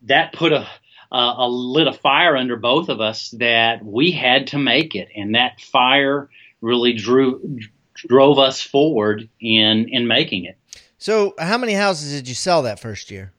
that 0.02 0.32
put 0.32 0.52
a, 0.52 0.66
a 1.12 1.34
a 1.38 1.48
lit 1.48 1.86
a 1.86 1.92
fire 1.92 2.36
under 2.36 2.56
both 2.56 2.88
of 2.88 3.00
us 3.00 3.30
that 3.38 3.84
we 3.84 4.10
had 4.10 4.48
to 4.48 4.58
make 4.58 4.94
it, 4.94 5.08
and 5.16 5.34
that 5.34 5.60
fire 5.60 6.28
really 6.60 6.92
drew 6.92 7.58
drove 7.94 8.38
us 8.38 8.60
forward 8.62 9.28
in 9.40 9.88
in 9.88 10.06
making 10.06 10.44
it. 10.44 10.56
So, 10.98 11.34
how 11.38 11.58
many 11.58 11.74
houses 11.74 12.12
did 12.12 12.28
you 12.28 12.34
sell 12.34 12.62
that 12.62 12.80
first 12.80 13.10
year? 13.10 13.32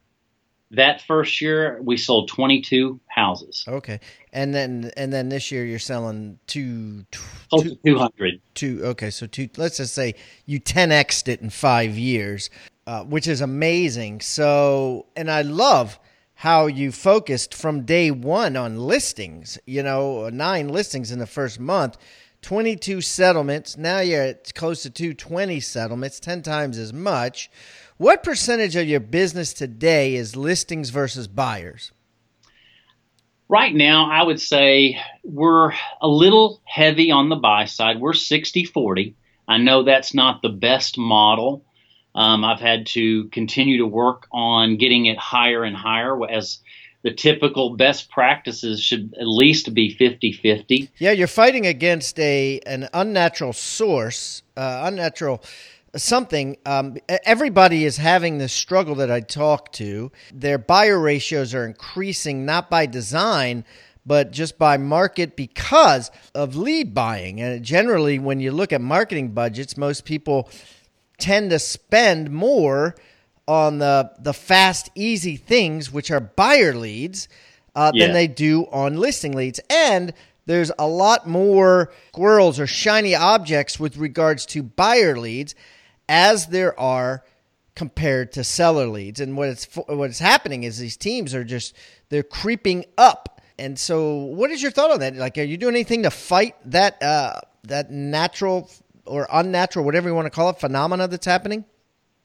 That 0.72 1.02
first 1.02 1.42
year, 1.42 1.80
we 1.82 1.98
sold 1.98 2.28
22 2.28 3.00
houses, 3.08 3.66
Okay, 3.68 4.00
and 4.32 4.54
then 4.54 4.92
and 4.96 5.12
then 5.12 5.30
this 5.30 5.52
year 5.52 5.66
you're 5.66 5.80
selling 5.80 6.38
two, 6.46 7.06
close 7.50 7.64
two, 7.64 7.70
to 7.70 7.76
200. 7.84 8.40
two 8.54 8.82
okay, 8.86 9.10
so 9.10 9.26
two. 9.26 9.50
Let's 9.58 9.78
just 9.78 9.96
say 9.96 10.14
you 10.46 10.60
10xed 10.60 11.28
it 11.28 11.42
in 11.42 11.50
five 11.50 11.98
years, 11.98 12.52
uh, 12.86 13.04
which 13.04 13.28
is 13.28 13.42
amazing. 13.42 14.22
So, 14.22 15.08
and 15.16 15.32
I 15.32 15.42
love 15.42 16.00
how 16.36 16.68
you 16.68 16.92
focused 16.92 17.56
from 17.56 17.84
day 17.86 18.12
one 18.12 18.56
on 18.56 18.78
listings. 18.78 19.58
You 19.66 19.82
know, 19.82 20.30
nine 20.30 20.70
listings 20.70 21.12
in 21.12 21.18
the 21.18 21.26
first 21.28 21.60
month. 21.60 21.98
22 22.42 23.02
settlements. 23.02 23.76
Now 23.76 24.00
you're 24.00 24.22
at 24.22 24.54
close 24.56 24.84
to 24.84 24.90
220 24.90 25.60
settlements, 25.60 26.20
10 26.22 26.42
times 26.42 26.78
as 26.78 26.94
much. 26.94 27.50
What 28.00 28.24
percentage 28.24 28.78
of 28.78 28.88
your 28.88 29.02
business 29.02 29.52
today 29.52 30.16
is 30.16 30.38
listings 30.38 30.90
versus 30.90 31.28
buyers? 31.28 31.92
Right 33.50 33.76
now, 33.76 34.10
I 34.10 34.24
would 34.24 34.40
say 34.40 34.98
we're 35.26 35.74
a 36.02 36.08
little 36.08 36.62
heavy 36.64 37.12
on 37.12 37.28
the 37.28 37.36
buy 37.36 37.66
side. 37.66 38.00
We're 38.00 38.14
60 38.14 38.64
40. 38.64 39.18
I 39.50 39.58
know 39.58 39.84
that's 39.84 40.14
not 40.14 40.42
the 40.42 40.48
best 40.48 40.98
model. 40.98 41.66
Um, 42.16 42.46
I've 42.46 42.62
had 42.62 42.86
to 42.88 43.28
continue 43.34 43.80
to 43.80 43.86
work 43.86 44.28
on 44.32 44.78
getting 44.78 45.08
it 45.08 45.18
higher 45.18 45.66
and 45.66 45.76
higher 45.76 46.18
as 46.30 46.60
the 47.04 47.12
typical 47.12 47.76
best 47.76 48.10
practices 48.10 48.82
should 48.82 49.14
at 49.20 49.28
least 49.28 49.74
be 49.74 49.94
50 49.94 50.32
50. 50.32 50.90
Yeah, 51.00 51.12
you're 51.12 51.28
fighting 51.28 51.66
against 51.68 52.18
a 52.18 52.62
an 52.66 52.88
unnatural 52.94 53.52
source, 53.52 54.42
uh, 54.56 54.84
unnatural 54.86 55.44
something. 55.96 56.58
Um, 56.66 56.98
everybody 57.26 57.86
is 57.86 57.98
having 57.98 58.38
this 58.38 58.54
struggle 58.54 58.96
that 58.96 59.10
I 59.12 59.22
talk 59.22 59.72
to. 59.74 60.12
Their 60.34 60.58
buyer 60.58 61.00
ratios 61.00 61.54
are 61.54 61.66
increasing 61.66 62.46
not 62.46 62.70
by 62.70 62.86
design, 62.86 63.66
but 64.06 64.32
just 64.32 64.58
by 64.58 64.78
market 64.78 65.36
because 65.36 66.12
of 66.34 66.56
lead 66.56 66.94
buying. 66.94 67.42
And 67.42 67.64
generally, 67.64 68.20
when 68.20 68.40
you 68.40 68.52
look 68.52 68.72
at 68.74 68.82
marketing 68.82 69.30
budgets, 69.30 69.78
most 69.78 70.06
people 70.06 70.50
tend 71.18 71.50
to 71.52 71.60
spend 71.60 72.32
more 72.32 72.96
on 73.48 73.80
the 73.80 74.12
the 74.20 74.34
fast, 74.34 74.90
easy 74.96 75.36
things, 75.36 75.92
which 75.92 76.12
are 76.12 76.20
buyer 76.20 76.74
leads, 76.74 77.28
uh, 77.76 77.92
Yeah. 77.94 78.06
than 78.06 78.14
they 78.14 78.28
do 78.28 78.68
on 78.72 78.98
listing 78.98 79.34
leads. 79.34 79.60
And 79.70 80.14
there's 80.46 80.72
a 80.80 80.88
lot 80.88 81.28
more 81.28 81.92
squirrels 82.10 82.60
or 82.60 82.68
shiny 82.68 83.16
objects 83.16 83.80
with 83.80 83.98
regards 83.98 84.46
to 84.48 84.64
buyer 84.64 85.18
leads 85.18 85.56
as 86.10 86.48
there 86.48 86.78
are 86.78 87.24
compared 87.76 88.34
to 88.34 88.44
seller 88.44 88.88
leads. 88.88 89.22
And 89.22 89.38
what 89.38 89.48
it's 89.48 89.66
what 89.74 90.10
is 90.10 90.20
happening 90.20 90.66
is 90.66 90.78
these 90.78 90.98
teams 90.98 91.34
are 91.34 91.46
just 91.46 91.74
they're 92.10 92.24
creeping 92.24 92.84
up. 92.98 93.40
And 93.58 93.78
so, 93.78 94.16
what 94.16 94.52
is 94.52 94.62
your 94.62 94.72
thought 94.72 94.92
on 94.92 95.00
that? 95.00 95.16
Like, 95.16 95.38
are 95.38 95.44
you 95.44 95.58
doing 95.58 95.76
anything 95.76 96.04
to 96.04 96.12
fight 96.12 96.56
that 96.66 97.02
uh, 97.02 97.40
that 97.64 97.92
natural 97.92 98.70
or 99.06 99.28
unnatural, 99.32 99.86
whatever 99.86 100.10
you 100.10 100.16
want 100.16 100.26
to 100.26 100.30
call 100.30 100.50
it, 100.50 100.60
phenomena 100.60 101.08
that's 101.08 101.26
happening? 101.26 101.66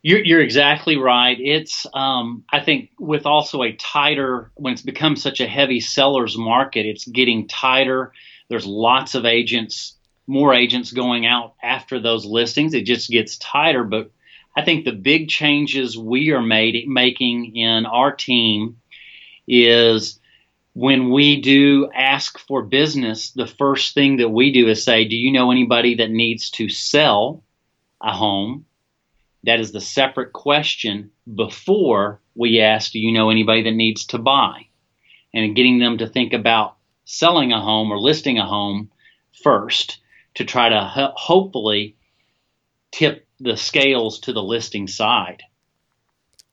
You're, 0.02 0.22
you're 0.22 0.42
exactly 0.42 0.98
right. 0.98 1.38
It's, 1.40 1.86
um, 1.94 2.44
I 2.52 2.60
think, 2.60 2.90
with 2.98 3.24
also 3.24 3.62
a 3.62 3.72
tighter, 3.72 4.50
when 4.54 4.74
it's 4.74 4.82
become 4.82 5.16
such 5.16 5.40
a 5.40 5.46
heavy 5.46 5.80
seller's 5.80 6.36
market, 6.36 6.84
it's 6.84 7.06
getting 7.06 7.48
tighter. 7.48 8.12
There's 8.50 8.66
lots 8.66 9.14
of 9.14 9.24
agents, 9.24 9.94
more 10.26 10.54
agents 10.54 10.92
going 10.92 11.26
out 11.26 11.54
after 11.62 12.00
those 12.00 12.24
listings. 12.24 12.74
It 12.74 12.86
just 12.86 13.10
gets 13.10 13.36
tighter. 13.38 13.84
But 13.84 14.10
I 14.56 14.62
think 14.62 14.84
the 14.84 14.92
big 14.92 15.28
changes 15.28 15.98
we 15.98 16.30
are 16.30 16.42
made, 16.42 16.88
making 16.88 17.56
in 17.56 17.86
our 17.86 18.14
team 18.14 18.80
is 19.46 20.18
when 20.72 21.10
we 21.10 21.40
do 21.40 21.90
ask 21.94 22.38
for 22.38 22.62
business, 22.62 23.30
the 23.30 23.46
first 23.46 23.94
thing 23.94 24.16
that 24.16 24.28
we 24.28 24.52
do 24.52 24.68
is 24.68 24.82
say, 24.82 25.04
Do 25.04 25.16
you 25.16 25.32
know 25.32 25.50
anybody 25.50 25.96
that 25.96 26.10
needs 26.10 26.50
to 26.52 26.68
sell 26.68 27.42
a 28.00 28.12
home? 28.12 28.66
That 29.44 29.60
is 29.60 29.72
the 29.72 29.80
separate 29.80 30.32
question 30.32 31.10
before 31.32 32.20
we 32.34 32.60
ask, 32.60 32.92
Do 32.92 32.98
you 32.98 33.12
know 33.12 33.30
anybody 33.30 33.62
that 33.64 33.72
needs 33.72 34.06
to 34.06 34.18
buy? 34.18 34.66
And 35.32 35.54
getting 35.54 35.78
them 35.78 35.98
to 35.98 36.06
think 36.06 36.32
about 36.32 36.76
selling 37.04 37.52
a 37.52 37.60
home 37.60 37.90
or 37.92 37.98
listing 37.98 38.38
a 38.38 38.46
home 38.46 38.90
first 39.42 39.98
to 40.34 40.44
try 40.44 40.68
to 40.68 40.80
ho- 40.80 41.12
hopefully 41.14 41.96
tip 42.90 43.26
the 43.40 43.56
scales 43.56 44.20
to 44.20 44.32
the 44.32 44.42
listing 44.42 44.86
side. 44.88 45.42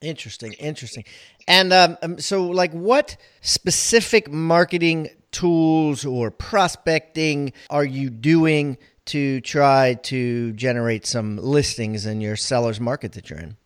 Interesting, 0.00 0.52
interesting. 0.54 1.04
And 1.46 1.72
um, 1.72 1.96
um, 2.02 2.18
so, 2.18 2.46
like, 2.46 2.72
what 2.72 3.16
specific 3.40 4.30
marketing 4.30 5.10
tools 5.30 6.04
or 6.04 6.30
prospecting 6.30 7.52
are 7.70 7.84
you 7.84 8.10
doing 8.10 8.78
to 9.06 9.40
try 9.40 9.94
to 9.94 10.52
generate 10.52 11.06
some 11.06 11.36
listings 11.36 12.06
in 12.06 12.20
your 12.20 12.36
seller's 12.36 12.80
market 12.80 13.12
that 13.12 13.30
you're 13.30 13.38
in? 13.38 13.56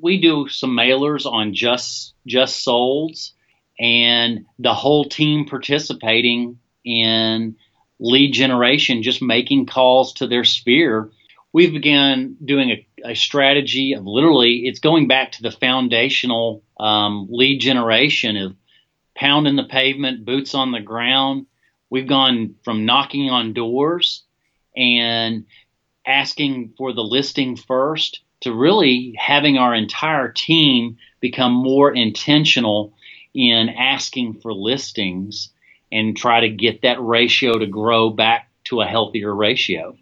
We 0.00 0.20
do 0.20 0.48
some 0.48 0.70
mailers 0.70 1.26
on 1.26 1.52
just 1.52 2.14
just 2.26 2.64
solds, 2.64 3.32
and 3.80 4.46
the 4.60 4.74
whole 4.74 5.04
team 5.04 5.46
participating 5.46 6.60
in 6.84 7.56
lead 8.00 8.32
generation, 8.32 9.02
just 9.02 9.22
making 9.22 9.66
calls 9.66 10.14
to 10.14 10.26
their 10.26 10.44
sphere. 10.44 11.10
We've 11.52 11.72
begun 11.72 12.36
doing 12.44 12.70
a, 12.70 13.10
a 13.10 13.14
strategy 13.14 13.94
of 13.94 14.06
literally, 14.06 14.62
it's 14.66 14.80
going 14.80 15.08
back 15.08 15.32
to 15.32 15.42
the 15.42 15.50
foundational 15.50 16.62
um, 16.78 17.28
lead 17.30 17.60
generation 17.60 18.36
of 18.36 18.56
pounding 19.16 19.56
the 19.56 19.64
pavement, 19.64 20.24
boots 20.24 20.54
on 20.54 20.72
the 20.72 20.80
ground. 20.80 21.46
We've 21.90 22.06
gone 22.06 22.54
from 22.64 22.84
knocking 22.84 23.30
on 23.30 23.54
doors 23.54 24.22
and 24.76 25.46
asking 26.06 26.74
for 26.76 26.92
the 26.92 27.02
listing 27.02 27.56
first 27.56 28.20
to 28.40 28.52
really 28.52 29.14
having 29.18 29.58
our 29.58 29.74
entire 29.74 30.30
team 30.30 30.98
become 31.20 31.52
more 31.52 31.92
intentional 31.92 32.94
in 33.34 33.68
asking 33.68 34.40
for 34.40 34.52
listings 34.52 35.50
and 35.90 36.16
try 36.16 36.40
to 36.40 36.48
get 36.48 36.82
that 36.82 37.00
ratio 37.00 37.58
to 37.58 37.66
grow 37.66 38.10
back 38.10 38.50
to 38.64 38.80
a 38.80 38.86
healthier 38.86 39.34
ratio. 39.34 39.96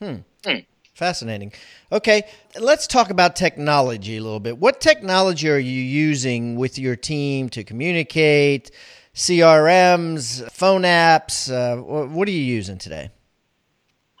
Hmm. 0.00 0.16
hmm. 0.44 0.58
Fascinating. 0.94 1.52
Okay, 1.90 2.24
let's 2.60 2.86
talk 2.86 3.10
about 3.10 3.34
technology 3.34 4.18
a 4.18 4.22
little 4.22 4.40
bit. 4.40 4.58
What 4.58 4.80
technology 4.80 5.48
are 5.48 5.58
you 5.58 5.80
using 5.80 6.56
with 6.56 6.78
your 6.78 6.94
team 6.94 7.48
to 7.50 7.64
communicate? 7.64 8.70
CRMs, 9.14 10.50
phone 10.52 10.82
apps? 10.82 11.50
Uh, 11.50 12.06
what 12.06 12.28
are 12.28 12.32
you 12.32 12.42
using 12.42 12.78
today? 12.78 13.10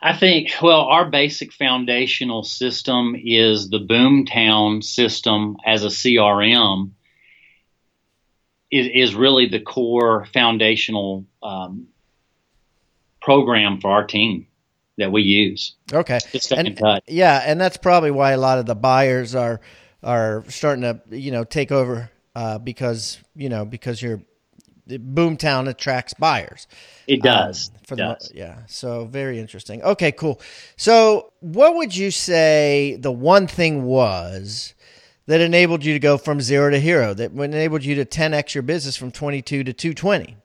I 0.02 0.16
think, 0.16 0.50
well, 0.62 0.80
our 0.80 1.10
basic 1.10 1.52
foundational 1.52 2.42
system 2.42 3.14
is 3.22 3.68
the 3.68 3.80
Boomtown 3.80 4.82
system 4.82 5.58
as 5.66 5.84
a 5.84 5.88
CRM 5.88 6.92
is, 8.70 8.88
is 8.92 9.14
really 9.14 9.46
the 9.48 9.60
core 9.60 10.26
foundational 10.32 11.24
um, 11.42 11.88
program 13.20 13.80
for 13.80 13.90
our 13.90 14.06
team 14.06 14.46
that 14.98 15.10
we 15.10 15.22
use. 15.22 15.74
Okay. 15.92 16.18
And, 16.50 17.00
yeah, 17.06 17.42
and 17.44 17.60
that's 17.60 17.76
probably 17.76 18.10
why 18.10 18.32
a 18.32 18.38
lot 18.38 18.58
of 18.58 18.66
the 18.66 18.74
buyers 18.74 19.34
are 19.34 19.60
are 20.02 20.44
starting 20.48 20.82
to 20.82 21.00
you 21.10 21.30
know 21.30 21.44
take 21.44 21.70
over 21.70 22.10
uh, 22.34 22.58
because 22.58 23.18
you 23.34 23.48
know 23.48 23.64
because 23.64 24.00
you're 24.00 24.22
Boomtown 24.88 25.68
attracts 25.68 26.14
buyers. 26.14 26.66
It 27.06 27.22
does. 27.22 27.70
Um, 27.70 27.80
for 27.86 27.94
it 27.94 27.96
the, 27.96 28.02
does. 28.02 28.32
Yeah. 28.34 28.58
So 28.66 29.04
very 29.04 29.38
interesting. 29.38 29.82
Okay, 29.82 30.12
cool. 30.12 30.40
So 30.76 31.32
what 31.40 31.76
would 31.76 31.94
you 31.94 32.10
say 32.10 32.96
the 33.00 33.12
one 33.12 33.46
thing 33.46 33.84
was 33.84 34.74
that 35.30 35.40
enabled 35.40 35.84
you 35.84 35.92
to 35.92 36.00
go 36.00 36.18
from 36.18 36.40
zero 36.40 36.70
to 36.70 36.80
hero, 36.80 37.14
that 37.14 37.30
enabled 37.30 37.84
you 37.84 37.94
to 37.94 38.04
10x 38.04 38.52
your 38.52 38.62
business 38.62 38.96
from 38.96 39.12
22 39.12 39.62
to 39.62 39.72
220? 39.72 40.36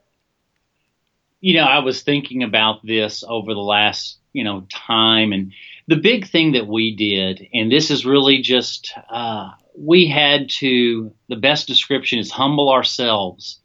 You 1.42 1.56
know, 1.56 1.64
I 1.64 1.80
was 1.80 2.04
thinking 2.04 2.44
about 2.44 2.86
this 2.86 3.24
over 3.28 3.56
the 3.56 3.62
last, 3.62 4.20
you 4.32 4.44
know, 4.44 4.68
time. 4.70 5.34
And 5.34 5.54
the 5.88 5.96
big 5.96 6.28
thing 6.28 6.52
that 6.52 6.68
we 6.68 6.96
did, 6.96 7.48
and 7.52 7.72
this 7.72 7.90
is 7.90 8.06
really 8.06 8.44
just, 8.44 8.94
uh, 9.10 9.54
we 9.76 10.08
had 10.08 10.52
to, 10.60 11.12
the 11.30 11.36
best 11.36 11.66
description 11.66 12.20
is 12.20 12.30
humble 12.30 12.72
ourselves 12.72 13.60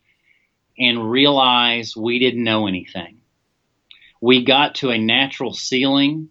and 0.79 1.11
realize 1.11 1.95
we 1.95 2.19
didn't 2.19 2.45
know 2.45 2.67
anything. 2.67 3.19
We 4.23 4.43
got 4.47 4.77
to 4.77 4.89
a 4.89 4.97
natural 4.97 5.53
ceiling, 5.53 6.31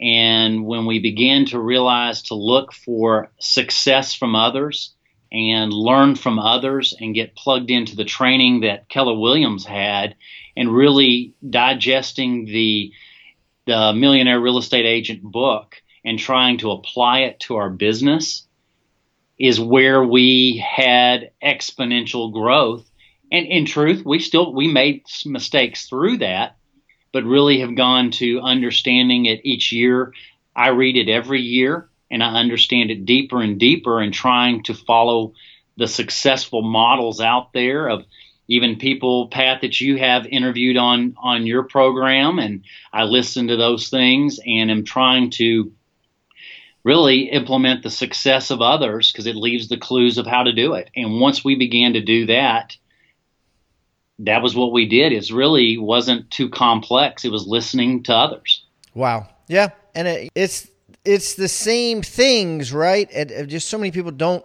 and 0.00 0.64
when 0.64 0.86
we 0.86 0.98
began 0.98 1.46
to 1.46 1.58
realize 1.58 2.22
to 2.22 2.34
look 2.34 2.72
for 2.72 3.30
success 3.38 4.14
from 4.14 4.34
others 4.34 4.94
and 5.30 5.72
learn 5.72 6.14
from 6.14 6.38
others 6.38 6.94
and 6.98 7.14
get 7.14 7.34
plugged 7.34 7.70
into 7.70 7.96
the 7.96 8.04
training 8.04 8.60
that 8.60 8.88
Keller 8.88 9.18
Williams 9.18 9.64
had 9.64 10.14
and 10.56 10.74
really 10.74 11.34
digesting 11.48 12.46
the 12.46 12.92
the 13.66 13.92
millionaire 13.94 14.40
real 14.40 14.58
estate 14.58 14.84
agent 14.84 15.22
book 15.22 15.76
and 16.04 16.18
trying 16.18 16.58
to 16.58 16.70
apply 16.70 17.20
it 17.20 17.40
to 17.40 17.56
our 17.56 17.70
business 17.70 18.46
is 19.38 19.58
where 19.58 20.04
we 20.04 20.64
had 20.64 21.30
exponential 21.42 22.32
growth. 22.32 22.88
And 23.32 23.46
in 23.46 23.64
truth, 23.64 24.04
we 24.04 24.18
still 24.18 24.52
we 24.52 24.68
made 24.68 25.04
mistakes 25.24 25.88
through 25.88 26.18
that, 26.18 26.56
but 27.14 27.22
really 27.22 27.60
have 27.60 27.76
gone 27.76 28.10
to 28.10 28.40
understanding 28.40 29.26
it 29.26 29.40
each 29.44 29.70
year. 29.70 30.12
I 30.54 30.70
read 30.70 30.96
it 30.96 31.08
every 31.08 31.40
year, 31.40 31.88
and 32.10 32.24
I 32.24 32.40
understand 32.40 32.90
it 32.90 33.06
deeper 33.06 33.40
and 33.40 33.56
deeper, 33.58 34.00
and 34.00 34.12
trying 34.12 34.64
to 34.64 34.74
follow 34.74 35.32
the 35.76 35.86
successful 35.86 36.60
models 36.60 37.20
out 37.20 37.52
there 37.52 37.88
of 37.88 38.04
even 38.48 38.76
people 38.76 39.28
pat 39.28 39.60
that 39.60 39.80
you 39.80 39.96
have 39.96 40.26
interviewed 40.26 40.76
on 40.76 41.14
on 41.16 41.46
your 41.46 41.62
program 41.64 42.38
and 42.38 42.62
i 42.92 43.02
listen 43.02 43.48
to 43.48 43.56
those 43.56 43.88
things 43.88 44.38
and 44.46 44.70
am 44.70 44.84
trying 44.84 45.30
to 45.30 45.72
really 46.84 47.30
implement 47.30 47.82
the 47.82 47.90
success 47.90 48.50
of 48.50 48.60
others 48.60 49.10
because 49.10 49.26
it 49.26 49.34
leaves 49.34 49.68
the 49.68 49.78
clues 49.78 50.18
of 50.18 50.26
how 50.26 50.44
to 50.44 50.52
do 50.52 50.74
it 50.74 50.90
and 50.94 51.18
once 51.18 51.42
we 51.42 51.56
began 51.56 51.94
to 51.94 52.00
do 52.00 52.26
that 52.26 52.76
that 54.20 54.42
was 54.42 54.54
what 54.54 54.72
we 54.72 54.86
did. 54.86 55.12
It 55.12 55.30
really 55.30 55.76
wasn't 55.78 56.30
too 56.30 56.48
complex. 56.48 57.24
It 57.24 57.32
was 57.32 57.46
listening 57.46 58.02
to 58.04 58.14
others. 58.14 58.64
Wow. 58.94 59.28
Yeah, 59.48 59.70
and 59.94 60.08
it, 60.08 60.30
it's 60.34 60.68
it's 61.04 61.34
the 61.34 61.48
same 61.48 62.02
things, 62.02 62.72
right? 62.72 63.10
And 63.12 63.48
just 63.48 63.68
so 63.68 63.76
many 63.76 63.90
people 63.90 64.10
don't 64.10 64.44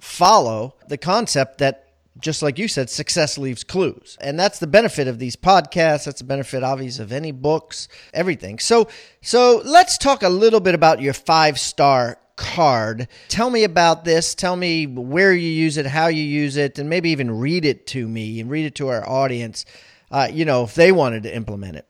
follow 0.00 0.74
the 0.88 0.98
concept 0.98 1.58
that 1.58 1.90
just 2.18 2.42
like 2.42 2.58
you 2.58 2.68
said, 2.68 2.90
success 2.90 3.38
leaves 3.38 3.64
clues. 3.64 4.18
And 4.20 4.38
that's 4.38 4.58
the 4.58 4.66
benefit 4.66 5.08
of 5.08 5.18
these 5.18 5.36
podcasts. 5.36 6.04
That's 6.04 6.18
the 6.18 6.24
benefit, 6.24 6.62
obviously, 6.62 7.02
of 7.02 7.12
any 7.12 7.32
books, 7.32 7.88
everything. 8.12 8.58
So, 8.58 8.88
so 9.22 9.62
let's 9.64 9.96
talk 9.96 10.22
a 10.22 10.28
little 10.28 10.60
bit 10.60 10.74
about 10.74 11.00
your 11.00 11.14
five 11.14 11.58
star 11.58 12.18
card. 12.40 13.06
Tell 13.28 13.50
me 13.50 13.62
about 13.62 14.04
this. 14.04 14.34
Tell 14.34 14.56
me 14.56 14.86
where 14.86 15.32
you 15.32 15.48
use 15.48 15.76
it, 15.76 15.86
how 15.86 16.08
you 16.08 16.24
use 16.24 16.56
it, 16.56 16.78
and 16.78 16.88
maybe 16.88 17.10
even 17.10 17.38
read 17.38 17.64
it 17.64 17.86
to 17.88 18.08
me 18.08 18.40
and 18.40 18.50
read 18.50 18.64
it 18.64 18.74
to 18.76 18.88
our 18.88 19.08
audience. 19.08 19.64
Uh, 20.10 20.28
you 20.32 20.44
know, 20.44 20.64
if 20.64 20.74
they 20.74 20.90
wanted 20.90 21.22
to 21.22 21.34
implement 21.34 21.76
it. 21.76 21.86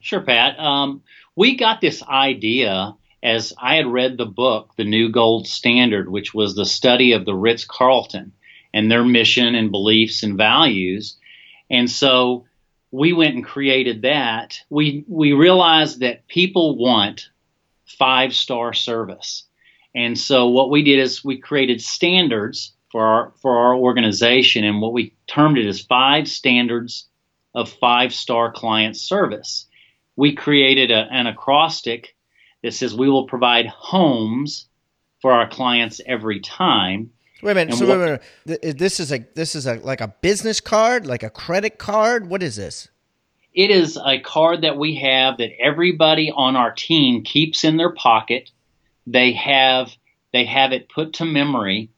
Sure, 0.00 0.20
Pat. 0.20 0.58
Um, 0.58 1.02
we 1.36 1.56
got 1.56 1.80
this 1.80 2.02
idea 2.02 2.96
as 3.22 3.52
I 3.58 3.76
had 3.76 3.86
read 3.86 4.16
the 4.16 4.26
book, 4.26 4.74
The 4.76 4.84
New 4.84 5.10
Gold 5.10 5.46
Standard, 5.46 6.08
which 6.08 6.32
was 6.32 6.54
the 6.54 6.66
study 6.66 7.12
of 7.12 7.24
the 7.24 7.34
Ritz 7.34 7.64
Carlton 7.64 8.32
and 8.72 8.90
their 8.90 9.04
mission 9.04 9.54
and 9.54 9.70
beliefs 9.70 10.22
and 10.22 10.36
values. 10.36 11.16
And 11.70 11.90
so 11.90 12.46
we 12.90 13.12
went 13.12 13.34
and 13.34 13.44
created 13.44 14.02
that. 14.02 14.60
We 14.70 15.04
we 15.06 15.32
realized 15.32 16.00
that 16.00 16.26
people 16.26 16.78
want 16.78 17.28
five 17.84 18.34
star 18.34 18.72
service. 18.72 19.44
And 19.94 20.18
so 20.18 20.48
what 20.48 20.70
we 20.70 20.82
did 20.82 20.98
is 20.98 21.24
we 21.24 21.38
created 21.38 21.80
standards 21.80 22.72
for 22.90 23.04
our 23.04 23.32
for 23.40 23.58
our 23.58 23.74
organization, 23.74 24.64
and 24.64 24.80
what 24.80 24.92
we 24.92 25.14
termed 25.26 25.58
it 25.58 25.66
as 25.66 25.80
five 25.80 26.28
standards 26.28 27.06
of 27.54 27.70
five 27.70 28.14
star 28.14 28.52
client 28.52 28.96
service. 28.96 29.66
We 30.16 30.34
created 30.34 30.90
a, 30.90 31.06
an 31.10 31.26
acrostic 31.26 32.14
that 32.62 32.74
says 32.74 32.94
we 32.94 33.08
will 33.08 33.26
provide 33.26 33.66
homes 33.66 34.66
for 35.20 35.32
our 35.32 35.48
clients 35.48 36.00
every 36.06 36.40
time. 36.40 37.10
Wait 37.42 37.52
a 37.52 37.54
minute. 37.54 37.74
so 37.74 37.86
what, 37.86 37.98
wait 37.98 38.04
a 38.04 38.20
minute. 38.46 38.78
this 38.78 39.00
is 39.00 39.12
a 39.12 39.24
this 39.34 39.54
is 39.54 39.66
a 39.66 39.74
like 39.74 40.00
a 40.00 40.08
business 40.20 40.60
card, 40.60 41.06
like 41.06 41.22
a 41.22 41.30
credit 41.30 41.78
card. 41.78 42.28
What 42.28 42.42
is 42.42 42.56
this? 42.56 42.88
It 43.54 43.70
is 43.70 43.98
a 44.04 44.20
card 44.20 44.62
that 44.62 44.76
we 44.76 44.96
have 44.96 45.38
that 45.38 45.50
everybody 45.60 46.30
on 46.30 46.54
our 46.54 46.72
team 46.72 47.24
keeps 47.24 47.64
in 47.64 47.76
their 47.76 47.92
pocket 47.92 48.50
they 49.12 49.32
have 49.32 49.90
they 50.32 50.44
have 50.44 50.72
it 50.72 50.88
put 50.88 51.14
to 51.14 51.24
memory. 51.24 51.90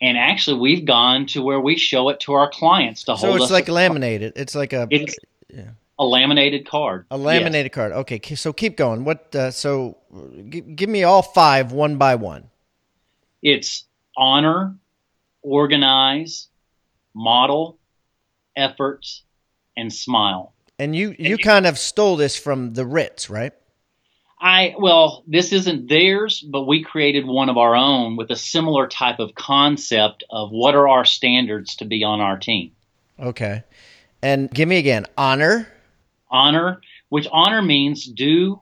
And 0.00 0.16
actually 0.16 0.60
we've 0.60 0.84
gone 0.84 1.26
to 1.26 1.42
where 1.42 1.60
we 1.60 1.76
show 1.76 2.08
it 2.10 2.20
to 2.20 2.34
our 2.34 2.50
clients 2.50 3.02
to 3.04 3.16
so 3.16 3.26
hold 3.26 3.38
So 3.38 3.44
it's 3.44 3.52
like 3.52 3.68
laminated. 3.68 4.34
It's 4.36 4.54
like 4.54 4.72
a 4.72 4.86
it's 4.90 5.16
yeah. 5.48 5.70
a 5.98 6.04
laminated 6.04 6.68
card. 6.68 7.06
A 7.10 7.18
laminated 7.18 7.70
yes. 7.70 7.74
card. 7.74 7.92
Okay 7.92 8.20
so 8.34 8.52
keep 8.52 8.76
going. 8.76 9.04
What 9.04 9.34
uh, 9.34 9.50
so 9.50 9.96
g- 10.48 10.60
give 10.60 10.88
me 10.88 11.04
all 11.04 11.22
five 11.22 11.72
one 11.72 11.96
by 11.96 12.14
one. 12.14 12.50
It's 13.42 13.84
honor 14.16 14.76
organize 15.42 16.48
model 17.14 17.78
efforts 18.56 19.22
and 19.76 19.92
smile. 19.92 20.52
And 20.78 20.94
you 20.94 21.16
you 21.18 21.34
and 21.34 21.42
kind 21.42 21.66
of 21.66 21.78
stole 21.78 22.16
this 22.16 22.36
from 22.36 22.74
the 22.74 22.86
ritz 22.86 23.30
right 23.30 23.52
I 24.40 24.74
well, 24.78 25.24
this 25.26 25.52
isn't 25.52 25.88
theirs, 25.88 26.40
but 26.40 26.62
we 26.62 26.84
created 26.84 27.26
one 27.26 27.48
of 27.48 27.58
our 27.58 27.74
own 27.74 28.16
with 28.16 28.30
a 28.30 28.36
similar 28.36 28.86
type 28.86 29.18
of 29.18 29.34
concept 29.34 30.22
of 30.30 30.50
what 30.50 30.74
are 30.74 30.88
our 30.88 31.04
standards 31.04 31.76
to 31.76 31.84
be 31.84 32.04
on 32.04 32.20
our 32.20 32.38
team. 32.38 32.72
Okay. 33.18 33.64
And 34.22 34.50
give 34.50 34.68
me 34.68 34.78
again, 34.78 35.06
honor. 35.16 35.68
Honor, 36.30 36.80
which 37.08 37.26
honor 37.32 37.62
means 37.62 38.04
do 38.04 38.60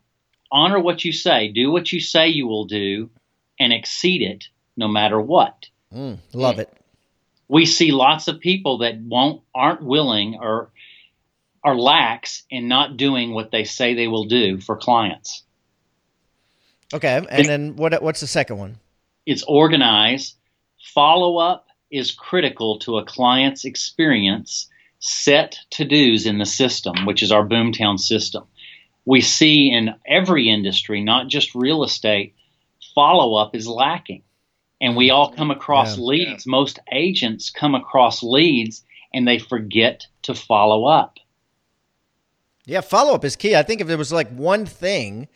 honor 0.50 0.78
what 0.78 1.04
you 1.04 1.12
say, 1.12 1.48
do 1.48 1.70
what 1.70 1.92
you 1.92 2.00
say 2.00 2.28
you 2.28 2.46
will 2.46 2.64
do 2.64 3.10
and 3.58 3.72
exceed 3.72 4.22
it 4.22 4.48
no 4.76 4.88
matter 4.88 5.20
what. 5.20 5.68
Mm, 5.92 6.18
love 6.32 6.58
it. 6.58 6.72
We 7.48 7.66
see 7.66 7.92
lots 7.92 8.28
of 8.28 8.40
people 8.40 8.78
that 8.78 8.98
won't 8.98 9.42
aren't 9.54 9.82
willing 9.82 10.38
or 10.40 10.70
are 11.62 11.76
lax 11.76 12.44
in 12.50 12.68
not 12.68 12.96
doing 12.96 13.32
what 13.32 13.50
they 13.50 13.64
say 13.64 13.94
they 13.94 14.08
will 14.08 14.24
do 14.24 14.60
for 14.60 14.76
clients. 14.76 15.42
Okay, 16.94 17.24
and 17.28 17.46
then 17.46 17.76
what? 17.76 18.00
What's 18.02 18.20
the 18.20 18.26
second 18.26 18.58
one? 18.58 18.78
It's 19.24 19.42
organized. 19.46 20.36
Follow 20.94 21.38
up 21.38 21.66
is 21.90 22.12
critical 22.12 22.78
to 22.80 22.98
a 22.98 23.04
client's 23.04 23.64
experience. 23.64 24.68
Set 24.98 25.58
to 25.70 25.84
dos 25.84 26.26
in 26.26 26.38
the 26.38 26.46
system, 26.46 27.04
which 27.04 27.22
is 27.22 27.30
our 27.30 27.46
Boomtown 27.46 27.98
system. 27.98 28.44
we 29.04 29.20
see 29.20 29.70
in 29.70 29.94
every 30.06 30.48
industry, 30.48 31.02
not 31.02 31.28
just 31.28 31.54
real 31.54 31.84
estate, 31.84 32.34
follow 32.94 33.36
up 33.36 33.54
is 33.54 33.66
lacking. 33.68 34.22
And 34.80 34.96
we 34.96 35.10
all 35.10 35.32
come 35.32 35.50
across 35.50 35.96
yeah, 35.96 36.04
leads. 36.04 36.46
Yeah. 36.46 36.50
Most 36.50 36.80
agents 36.92 37.50
come 37.50 37.74
across 37.74 38.22
leads 38.22 38.84
and 39.14 39.26
they 39.26 39.38
forget 39.38 40.06
to 40.22 40.34
follow 40.34 40.84
up. 40.84 41.18
Yeah, 42.66 42.80
follow 42.80 43.14
up 43.14 43.24
is 43.24 43.36
key. 43.36 43.54
I 43.54 43.62
think 43.62 43.80
if 43.80 43.86
there 43.86 43.96
was 43.96 44.12
like 44.12 44.28
one 44.30 44.66
thing 44.66 45.28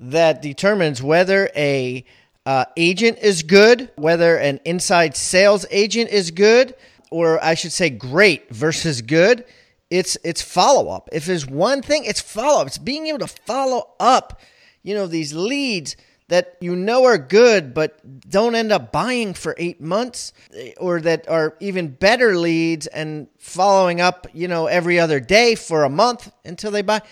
that 0.00 0.42
determines 0.42 1.02
whether 1.02 1.50
a 1.54 2.04
uh, 2.46 2.64
agent 2.76 3.18
is 3.18 3.42
good, 3.42 3.90
whether 3.96 4.36
an 4.36 4.58
inside 4.64 5.14
sales 5.14 5.66
agent 5.70 6.10
is 6.10 6.30
good, 6.30 6.74
or 7.10 7.42
I 7.44 7.54
should 7.54 7.72
say 7.72 7.90
great 7.90 8.50
versus 8.50 9.02
good, 9.02 9.44
it's 9.90 10.16
it's 10.24 10.40
follow 10.40 10.88
up. 10.88 11.08
If 11.12 11.26
there's 11.26 11.46
one 11.46 11.82
thing, 11.82 12.04
it's 12.04 12.20
follow 12.20 12.62
up. 12.62 12.68
It's 12.68 12.78
being 12.78 13.08
able 13.08 13.18
to 13.18 13.26
follow 13.26 13.90
up, 13.98 14.40
you 14.82 14.94
know, 14.94 15.06
these 15.06 15.34
leads 15.34 15.96
that 16.28 16.56
you 16.60 16.76
know 16.76 17.04
are 17.04 17.18
good 17.18 17.74
but 17.74 17.98
don't 18.30 18.54
end 18.54 18.70
up 18.70 18.92
buying 18.92 19.34
for 19.34 19.52
8 19.58 19.80
months 19.80 20.32
or 20.76 21.00
that 21.00 21.28
are 21.28 21.56
even 21.58 21.88
better 21.88 22.38
leads 22.38 22.86
and 22.86 23.26
following 23.38 24.00
up, 24.00 24.28
you 24.32 24.46
know, 24.46 24.66
every 24.66 24.98
other 25.00 25.18
day 25.18 25.56
for 25.56 25.82
a 25.82 25.90
month 25.90 26.32
until 26.44 26.70
they 26.70 26.82
buy. 26.82 27.02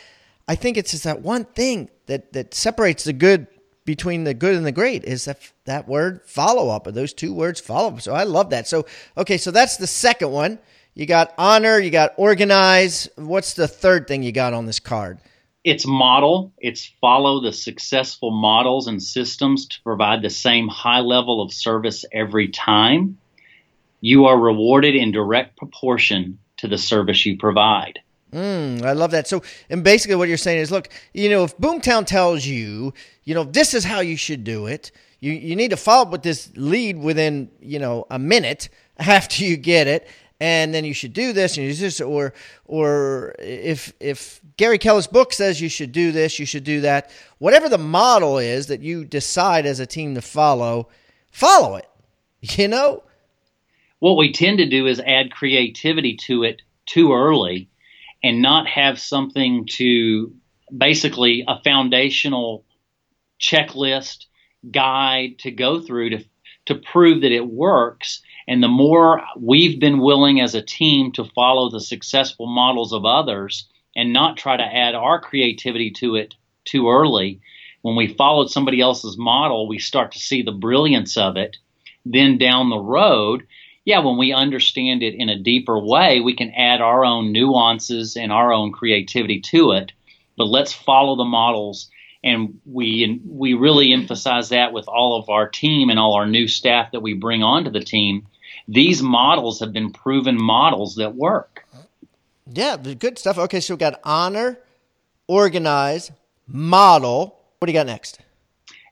I 0.49 0.55
think 0.55 0.79
it's 0.79 0.91
just 0.93 1.05
that 1.05 1.21
one 1.21 1.45
thing 1.45 1.91
that 2.07 2.33
that 2.33 2.55
separates 2.55 3.05
the 3.05 3.13
good 3.13 3.47
between 3.85 4.25
the 4.25 4.35
good 4.35 4.55
and 4.55 4.67
the 4.67 4.73
great 4.73 5.05
is 5.05 5.27
that 5.27 5.39
that 5.67 5.87
word 5.87 6.23
follow 6.27 6.69
up 6.71 6.87
or 6.87 6.93
those 6.93 7.15
two 7.15 7.33
words 7.33 7.61
follow 7.61 7.89
up. 7.89 8.01
So 8.01 8.15
I 8.15 8.25
love 8.25 8.51
that. 8.51 8.67
So 8.67 8.87
okay, 9.17 9.39
so 9.39 9.51
that's 9.51 9.77
the 9.77 9.87
second 9.87 10.33
one. 10.33 10.59
You 10.95 11.07
got 11.07 11.33
honor, 11.39 11.79
you 11.79 11.91
got 11.91 12.15
organize. 12.17 13.09
What's 13.17 13.55
the 13.55 13.69
third 13.69 14.09
thing 14.09 14.23
you 14.23 14.33
got 14.33 14.53
on 14.53 14.67
this 14.67 14.81
card? 14.81 15.21
It's 15.65 15.87
model. 15.87 16.53
It's 16.59 16.91
follow 17.01 17.41
the 17.41 17.53
successful 17.53 18.31
models 18.31 18.89
and 18.89 19.03
systems 19.03 19.67
to 19.67 19.83
provide 19.83 20.23
the 20.23 20.31
same 20.31 20.67
high 20.69 21.01
level 21.01 21.43
of 21.43 21.53
service 21.53 22.05
every 22.11 22.49
time. 22.49 23.19
You 24.01 24.27
are 24.27 24.39
rewarded 24.39 24.95
in 24.95 25.13
direct 25.13 25.57
proportion 25.57 26.39
to 26.59 26.69
the 26.69 26.79
service 26.79 27.27
you 27.27 27.37
provide. 27.37 28.01
Mm, 28.33 28.83
I 28.83 28.93
love 28.93 29.11
that. 29.13 29.27
So, 29.27 29.43
and 29.71 29.83
basically, 29.83 30.17
what 30.17 30.29
you're 30.29 30.37
saying 30.37 30.61
is, 30.61 30.71
look, 30.71 30.89
you 31.15 31.31
know, 31.31 31.45
if 31.45 31.57
Boomtown 31.57 32.07
tells 32.07 32.45
you, 32.45 32.93
you 33.25 33.35
know, 33.35 33.45
this 33.45 33.73
is 33.73 33.85
how 33.85 34.01
you 34.01 34.17
should 34.17 34.45
do 34.45 34.67
it, 34.67 34.93
you 35.21 35.33
you 35.33 35.57
need 35.57 35.71
to 35.71 35.77
follow 35.77 36.03
up 36.03 36.11
with 36.11 36.23
this 36.23 36.51
lead 36.55 36.99
within, 36.99 37.51
you 37.61 37.79
know, 37.79 38.07
a 38.11 38.19
minute 38.19 38.69
after 38.99 39.45
you 39.45 39.57
get 39.57 39.87
it, 39.87 40.09
and 40.41 40.75
then 40.75 40.85
you 40.85 40.95
should 40.95 41.13
do 41.13 41.33
this 41.33 41.57
and 41.57 41.67
you 41.67 41.75
this 41.75 42.01
or 42.01 42.35
or 42.67 43.35
if 43.39 43.93
if 43.99 44.41
Gary 44.57 44.79
Keller's 44.79 45.07
book 45.07 45.33
says 45.33 45.61
you 45.61 45.69
should 45.69 45.93
do 45.93 46.13
this, 46.13 46.39
you 46.39 46.47
should 46.47 46.65
do 46.65 46.83
that. 46.83 47.11
Whatever 47.39 47.69
the 47.69 47.79
model 47.79 48.39
is 48.39 48.67
that 48.67 48.81
you 48.81 49.05
decide 49.05 49.65
as 49.65 49.81
a 49.81 49.87
team 49.87 50.15
to 50.15 50.23
follow, 50.23 50.89
follow 51.31 51.77
it. 51.77 51.89
You 52.57 52.69
know? 52.69 53.03
What 53.99 54.17
we 54.17 54.33
tend 54.33 54.59
to 54.59 54.69
do 54.69 54.87
is 54.87 55.01
add 55.01 55.33
creativity 55.33 56.15
to 56.29 56.45
it 56.45 56.63
too 56.87 57.13
early 57.13 57.69
and 58.23 58.43
not 58.43 58.67
have 58.67 59.01
something 59.01 59.67
to 59.67 60.33
basically 60.77 61.45
a 61.47 61.63
foundational 61.63 62.65
checklist 63.41 64.27
guide 64.71 65.39
to 65.39 65.51
go 65.51 65.81
through 65.81 66.11
to 66.11 66.25
to 66.67 66.75
prove 66.75 67.23
that 67.23 67.33
it 67.33 67.47
works 67.47 68.21
and 68.49 68.63
the 68.63 68.69
more 68.69 69.23
we've 69.37 69.79
been 69.79 70.01
willing 70.01 70.41
as 70.41 70.55
a 70.55 70.63
team 70.63 71.13
to 71.13 71.25
follow 71.35 71.69
the 71.69 71.81
successful 71.81 72.47
models 72.47 72.95
of 72.95 73.05
others 73.05 73.69
and 73.95 74.15
not 74.15 74.39
try 74.39 74.57
to 74.57 74.63
add 74.63 74.95
our 74.95 75.21
creativity 75.21 75.91
to 75.91 76.17
it 76.17 76.35
too 76.65 76.89
early, 76.89 77.41
when 77.83 77.95
we 77.95 78.15
followed 78.15 78.51
somebody 78.51 78.81
else's 78.81 79.19
model, 79.19 79.69
we 79.69 79.79
start 79.79 80.13
to 80.13 80.19
see 80.19 80.41
the 80.41 80.51
brilliance 80.53 81.19
of 81.19 81.37
it. 81.37 81.59
Then 82.07 82.39
down 82.39 82.71
the 82.71 82.79
road, 82.79 83.47
yeah, 83.89 84.01
when 84.01 84.19
we 84.19 84.35
understand 84.35 85.03
it 85.03 85.15
in 85.15 85.31
a 85.31 85.39
deeper 85.39 85.79
way, 85.79 86.21
we 86.21 86.37
can 86.37 86.51
add 86.51 86.83
our 86.83 87.07
own 87.07 87.33
nuances 87.33 88.19
and 88.19 88.31
our 88.31 88.53
own 88.53 88.71
creativity 88.71 89.41
to 89.41 89.73
it. 89.73 89.93
But 90.37 90.45
let's 90.45 90.75
follow 90.75 91.17
the 91.17 91.25
models 91.25 91.91
and 92.23 92.61
we 92.67 93.19
we 93.27 93.55
really 93.55 93.95
emphasize 93.95 94.51
that 94.51 94.75
with 94.75 94.89
all 94.89 95.19
of 95.19 95.31
our 95.31 95.49
team 95.49 95.89
and 95.89 95.99
all 95.99 96.15
our 96.15 96.27
new 96.27 96.49
staff 96.49 96.93
that 96.93 97.01
we 97.01 97.15
bring 97.15 97.43
onto 97.43 97.71
the 97.71 97.81
team 97.81 98.27
these 98.69 99.03
models 99.03 99.61
have 99.61 99.73
been 99.73 99.91
proven 99.91 100.37
models 100.37 100.97
that 100.97 101.15
work. 101.15 101.65
Yeah, 102.53 102.77
good 102.77 103.19
stuff. 103.19 103.39
Okay, 103.39 103.61
so 103.61 103.75
we 103.75 103.79
got 103.79 104.01
honor, 104.05 104.59
organize, 105.27 106.11
model. 106.47 107.41
What 107.59 107.67
do 107.67 107.73
you 107.73 107.79
got 107.79 107.87
next? 107.87 108.21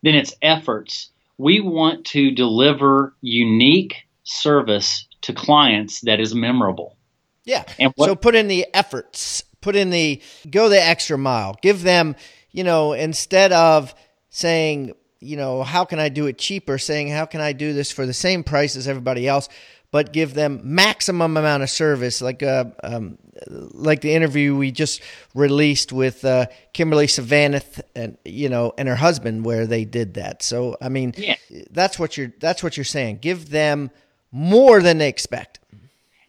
Then 0.03 0.15
it's 0.15 0.33
efforts. 0.41 1.11
We 1.37 1.61
want 1.61 2.07
to 2.07 2.31
deliver 2.31 3.15
unique 3.21 4.06
service 4.27 5.07
to 5.23 5.33
clients 5.33 6.03
that 6.03 6.21
is 6.21 6.35
memorable. 6.35 6.97
Yeah. 7.45 7.65
And 7.79 7.93
what, 7.97 8.07
so 8.07 8.17
put 8.17 8.35
in 8.35 8.49
the 8.49 8.67
efforts, 8.75 9.45
put 9.61 9.77
in 9.77 9.91
the 9.91 10.21
go 10.51 10.69
the 10.69 10.83
extra 10.83 11.17
mile. 11.17 11.57
Give 11.63 11.83
them, 11.83 12.17
you 12.51 12.65
know, 12.65 12.93
instead 12.93 13.53
of 13.53 13.95
saying, 14.29 14.93
you 15.21 15.37
know, 15.37 15.63
how 15.63 15.85
can 15.85 15.99
I 15.99 16.09
do 16.09 16.27
it 16.27 16.39
cheaper? 16.39 16.77
Saying, 16.77 17.09
how 17.09 17.25
can 17.25 17.41
I 17.41 17.53
do 17.53 17.73
this 17.73 17.91
for 17.91 18.05
the 18.05 18.13
same 18.13 18.45
price 18.45 18.77
as 18.77 18.87
everybody 18.87 19.27
else, 19.27 19.49
but 19.91 20.13
give 20.13 20.35
them 20.35 20.61
maximum 20.63 21.37
amount 21.37 21.63
of 21.63 21.71
service, 21.71 22.21
like 22.21 22.43
uh, 22.43 22.67
um, 22.83 23.19
like 23.47 24.01
the 24.01 24.13
interview 24.13 24.57
we 24.57 24.73
just 24.73 25.01
released 25.35 25.93
with 25.93 26.25
uh, 26.25 26.47
Kimberly 26.73 27.07
Savannah 27.07 27.63
and 27.95 28.19
you 28.25 28.49
know 28.49 28.73
and 28.77 28.89
her 28.89 28.97
husband, 28.97 29.45
where 29.45 29.67
they 29.67 29.85
did 29.85 30.15
that. 30.15 30.43
So 30.43 30.77
I 30.83 30.89
mean, 30.89 31.15
yeah. 31.17 31.37
that's 31.71 31.99
what 31.99 32.17
you're 32.17 32.33
that's 32.41 32.63
what 32.63 32.77
you're 32.77 32.85
saying. 32.85 33.19
Give 33.19 33.51
them 33.51 33.91
more 34.37 34.83
than 34.83 34.99
they 34.99 35.09
expect. 35.09 35.59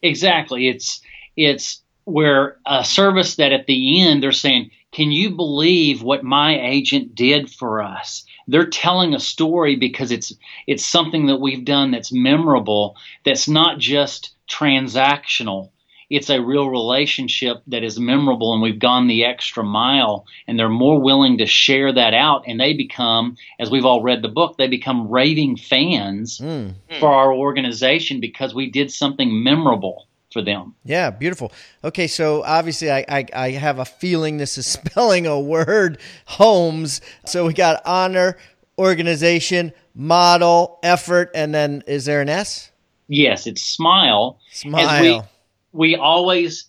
Exactly. 0.02 0.68
It's 0.68 1.00
it's 1.36 1.82
where 2.04 2.56
a 2.66 2.84
service 2.84 3.36
that 3.36 3.52
at 3.52 3.66
the 3.66 4.00
end 4.00 4.22
they're 4.22 4.32
saying, 4.32 4.70
"Can 4.92 5.12
you 5.12 5.30
believe 5.30 6.02
what 6.02 6.24
my 6.24 6.58
agent 6.58 7.14
did 7.14 7.50
for 7.50 7.82
us?" 7.82 8.24
they're 8.48 8.66
telling 8.66 9.14
a 9.14 9.20
story 9.20 9.76
because 9.76 10.10
it's 10.10 10.32
it's 10.66 10.84
something 10.84 11.26
that 11.26 11.36
we've 11.36 11.64
done 11.64 11.90
that's 11.90 12.10
memorable 12.10 12.96
that's 13.24 13.46
not 13.46 13.78
just 13.78 14.34
transactional 14.50 15.70
it's 16.10 16.30
a 16.30 16.40
real 16.40 16.68
relationship 16.68 17.62
that 17.66 17.84
is 17.84 17.98
memorable 17.98 18.52
and 18.52 18.62
we've 18.62 18.78
gone 18.78 19.08
the 19.08 19.24
extra 19.24 19.62
mile 19.62 20.26
and 20.46 20.58
they're 20.58 20.68
more 20.68 21.00
willing 21.00 21.38
to 21.38 21.46
share 21.46 21.92
that 21.92 22.14
out 22.14 22.44
and 22.46 22.58
they 22.58 22.72
become 22.72 23.36
as 23.58 23.70
we've 23.70 23.84
all 23.84 24.02
read 24.02 24.22
the 24.22 24.28
book 24.28 24.56
they 24.56 24.68
become 24.68 25.08
raving 25.08 25.56
fans 25.56 26.38
mm. 26.38 26.74
for 26.98 27.08
our 27.08 27.32
organization 27.32 28.20
because 28.20 28.54
we 28.54 28.70
did 28.70 28.90
something 28.90 29.42
memorable 29.42 30.06
for 30.32 30.42
them. 30.42 30.74
Yeah, 30.84 31.10
beautiful. 31.10 31.52
Okay, 31.82 32.06
so 32.06 32.42
obviously 32.42 32.90
I, 32.90 33.04
I, 33.08 33.26
I 33.32 33.50
have 33.52 33.78
a 33.78 33.84
feeling 33.84 34.36
this 34.36 34.58
is 34.58 34.66
spelling 34.66 35.26
a 35.26 35.40
word, 35.40 35.98
homes. 36.26 37.00
So 37.24 37.46
we 37.46 37.54
got 37.54 37.82
honor, 37.84 38.36
organization, 38.78 39.72
model, 39.94 40.78
effort, 40.82 41.30
and 41.34 41.54
then 41.54 41.82
is 41.86 42.04
there 42.04 42.20
an 42.20 42.28
S? 42.28 42.70
Yes, 43.08 43.46
it's 43.46 43.62
smile. 43.62 44.38
Smile. 44.52 45.26
We, 45.72 45.96
always 45.96 46.68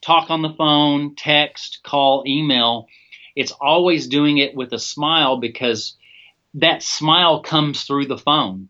talk 0.00 0.30
on 0.30 0.42
the 0.42 0.54
phone, 0.56 1.14
text, 1.16 1.80
call, 1.82 2.24
email. 2.26 2.86
It's 3.34 3.52
always 3.52 4.06
doing 4.06 4.38
it 4.38 4.54
with 4.54 4.72
a 4.72 4.78
smile 4.78 5.38
because 5.38 5.96
that 6.54 6.82
smile 6.82 7.42
comes 7.42 7.82
through 7.84 8.06
the 8.06 8.18
phone. 8.18 8.68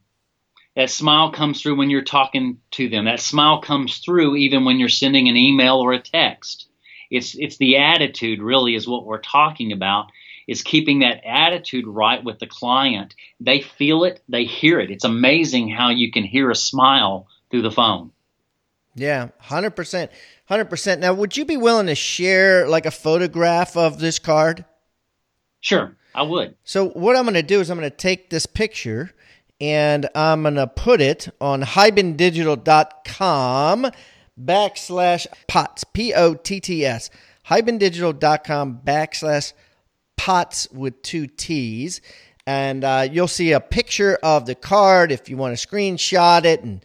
That 0.77 0.90
smile 0.90 1.31
comes 1.31 1.62
through 1.62 1.77
when 1.77 1.90
you're 1.90 2.03
talking 2.03 2.59
to 2.73 2.88
them. 2.88 3.05
That 3.05 3.20
smile 3.20 3.61
comes 3.61 3.99
through 3.99 4.37
even 4.37 4.64
when 4.64 4.79
you're 4.79 4.88
sending 4.88 5.29
an 5.29 5.37
email 5.37 5.77
or 5.77 5.92
a 5.92 6.01
text. 6.01 6.66
It's 7.11 7.37
it's 7.38 7.59
the 7.59 7.77
attitude 7.77 8.40
really 8.40 8.75
is 8.75 8.88
what 8.88 9.07
we're 9.07 9.20
talking 9.20 9.73
about. 9.73 10.07
Is 10.49 10.62
keeping 10.62 11.01
that 11.01 11.23
attitude 11.25 11.87
right 11.87 12.23
with 12.23 12.38
the 12.38 12.47
client. 12.47 13.14
They 13.40 13.61
feel 13.61 14.05
it, 14.05 14.23
they 14.29 14.44
hear 14.44 14.81
it. 14.81 14.90
It's 14.90 15.05
amazing 15.05 15.70
how 15.70 15.90
you 15.90 16.11
can 16.11 16.25
hear 16.25 16.51
a 16.51 16.57
smile 16.57 17.29
through 17.51 17.62
the 17.62 17.70
phone. 17.70 18.11
Yeah, 18.94 19.28
100%. 19.42 20.09
100%. 20.50 20.98
Now, 20.98 21.14
would 21.14 21.37
you 21.37 21.44
be 21.44 21.57
willing 21.57 21.87
to 21.87 21.94
share 21.94 22.66
like 22.68 22.87
a 22.87 22.90
photograph 22.90 23.76
of 23.76 23.98
this 23.98 24.18
card? 24.18 24.64
Sure, 25.61 25.96
I 26.14 26.22
would. 26.22 26.57
So, 26.64 26.88
what 26.90 27.16
I'm 27.16 27.24
going 27.24 27.35
to 27.35 27.42
do 27.42 27.61
is 27.61 27.70
I'm 27.70 27.78
going 27.78 27.90
to 27.90 27.96
take 27.96 28.30
this 28.30 28.46
picture 28.46 29.12
and 29.61 30.09
I'm 30.14 30.42
going 30.42 30.54
to 30.57 30.66
put 30.66 31.00
it 31.00 31.28
on 31.40 31.62
hibandigital.com 31.62 33.90
backslash 34.40 35.26
POTTS, 35.48 35.85
P 35.92 36.12
O 36.12 36.35
T 36.35 36.61
T 36.61 36.85
S, 36.85 37.09
hibandigital.com 37.48 38.80
backslash 38.85 39.52
POTTS 40.16 40.72
with 40.72 41.00
two 41.02 41.26
T's. 41.26 42.00
And 42.46 42.85
uh, 42.85 43.09
you'll 43.11 43.26
see 43.26 43.52
a 43.52 43.61
picture 43.61 44.18
of 44.22 44.44
the 44.44 44.54
card 44.54 45.11
if 45.11 45.30
you 45.30 45.38
want 45.38 45.59
to 45.59 45.66
screenshot 45.66 46.44
it 46.44 46.62
and 46.62 46.85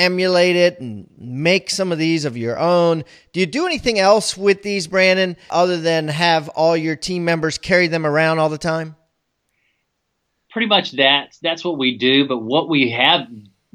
emulate 0.00 0.56
it 0.56 0.80
and 0.80 1.06
make 1.18 1.70
some 1.70 1.92
of 1.92 1.98
these 1.98 2.24
of 2.24 2.36
your 2.36 2.58
own. 2.58 3.04
Do 3.32 3.40
you 3.40 3.46
do 3.46 3.66
anything 3.66 3.98
else 3.98 4.36
with 4.36 4.62
these, 4.62 4.86
Brandon, 4.86 5.36
other 5.50 5.78
than 5.78 6.08
have 6.08 6.48
all 6.50 6.76
your 6.76 6.96
team 6.96 7.24
members 7.24 7.58
carry 7.58 7.86
them 7.86 8.06
around 8.06 8.38
all 8.38 8.48
the 8.48 8.58
time? 8.58 8.96
Pretty 10.50 10.66
much 10.66 10.92
that. 10.92 11.36
That's 11.42 11.64
what 11.64 11.78
we 11.78 11.96
do. 11.96 12.26
But 12.26 12.38
what 12.38 12.68
we 12.68 12.90
have 12.90 13.28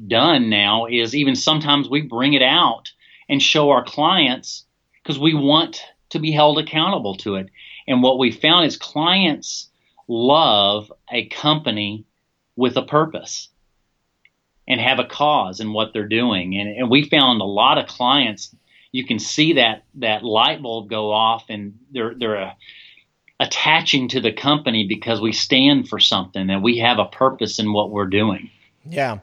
done 0.06 0.50
now 0.50 0.86
is 0.86 1.14
even 1.14 1.36
sometimes 1.36 1.88
we 1.88 2.02
bring 2.02 2.34
it 2.34 2.42
out 2.42 2.92
and 3.28 3.42
show 3.42 3.70
our 3.70 3.84
clients 3.84 4.64
because 5.02 5.18
we 5.18 5.34
want 5.34 5.80
to 6.10 6.18
be 6.18 6.32
held 6.32 6.58
accountable 6.58 7.16
to 7.18 7.36
it. 7.36 7.48
And 7.86 8.02
what 8.02 8.18
we 8.18 8.30
found 8.30 8.66
is 8.66 8.76
clients 8.76 9.68
love 10.08 10.92
a 11.10 11.26
company 11.28 12.04
with 12.56 12.76
a 12.76 12.82
purpose 12.82 13.48
and 14.68 14.80
have 14.80 14.98
a 14.98 15.04
cause 15.04 15.60
in 15.60 15.72
what 15.72 15.92
they're 15.92 16.08
doing. 16.08 16.56
And, 16.56 16.68
and 16.76 16.90
we 16.90 17.08
found 17.08 17.40
a 17.40 17.44
lot 17.44 17.78
of 17.78 17.86
clients, 17.86 18.54
you 18.92 19.06
can 19.06 19.18
see 19.18 19.54
that 19.54 19.84
that 19.94 20.24
light 20.24 20.62
bulb 20.62 20.88
go 20.88 21.12
off, 21.12 21.44
and 21.48 21.78
they're 21.92 22.14
they're 22.14 22.42
uh, 22.42 22.52
attaching 23.40 24.08
to 24.08 24.20
the 24.20 24.32
company 24.32 24.86
because 24.86 25.20
we 25.20 25.32
stand 25.32 25.88
for 25.88 26.00
something 26.00 26.48
and 26.48 26.62
we 26.62 26.78
have 26.78 26.98
a 26.98 27.04
purpose 27.04 27.58
in 27.58 27.72
what 27.72 27.90
we're 27.90 28.06
doing. 28.06 28.50
Yeah. 28.88 29.18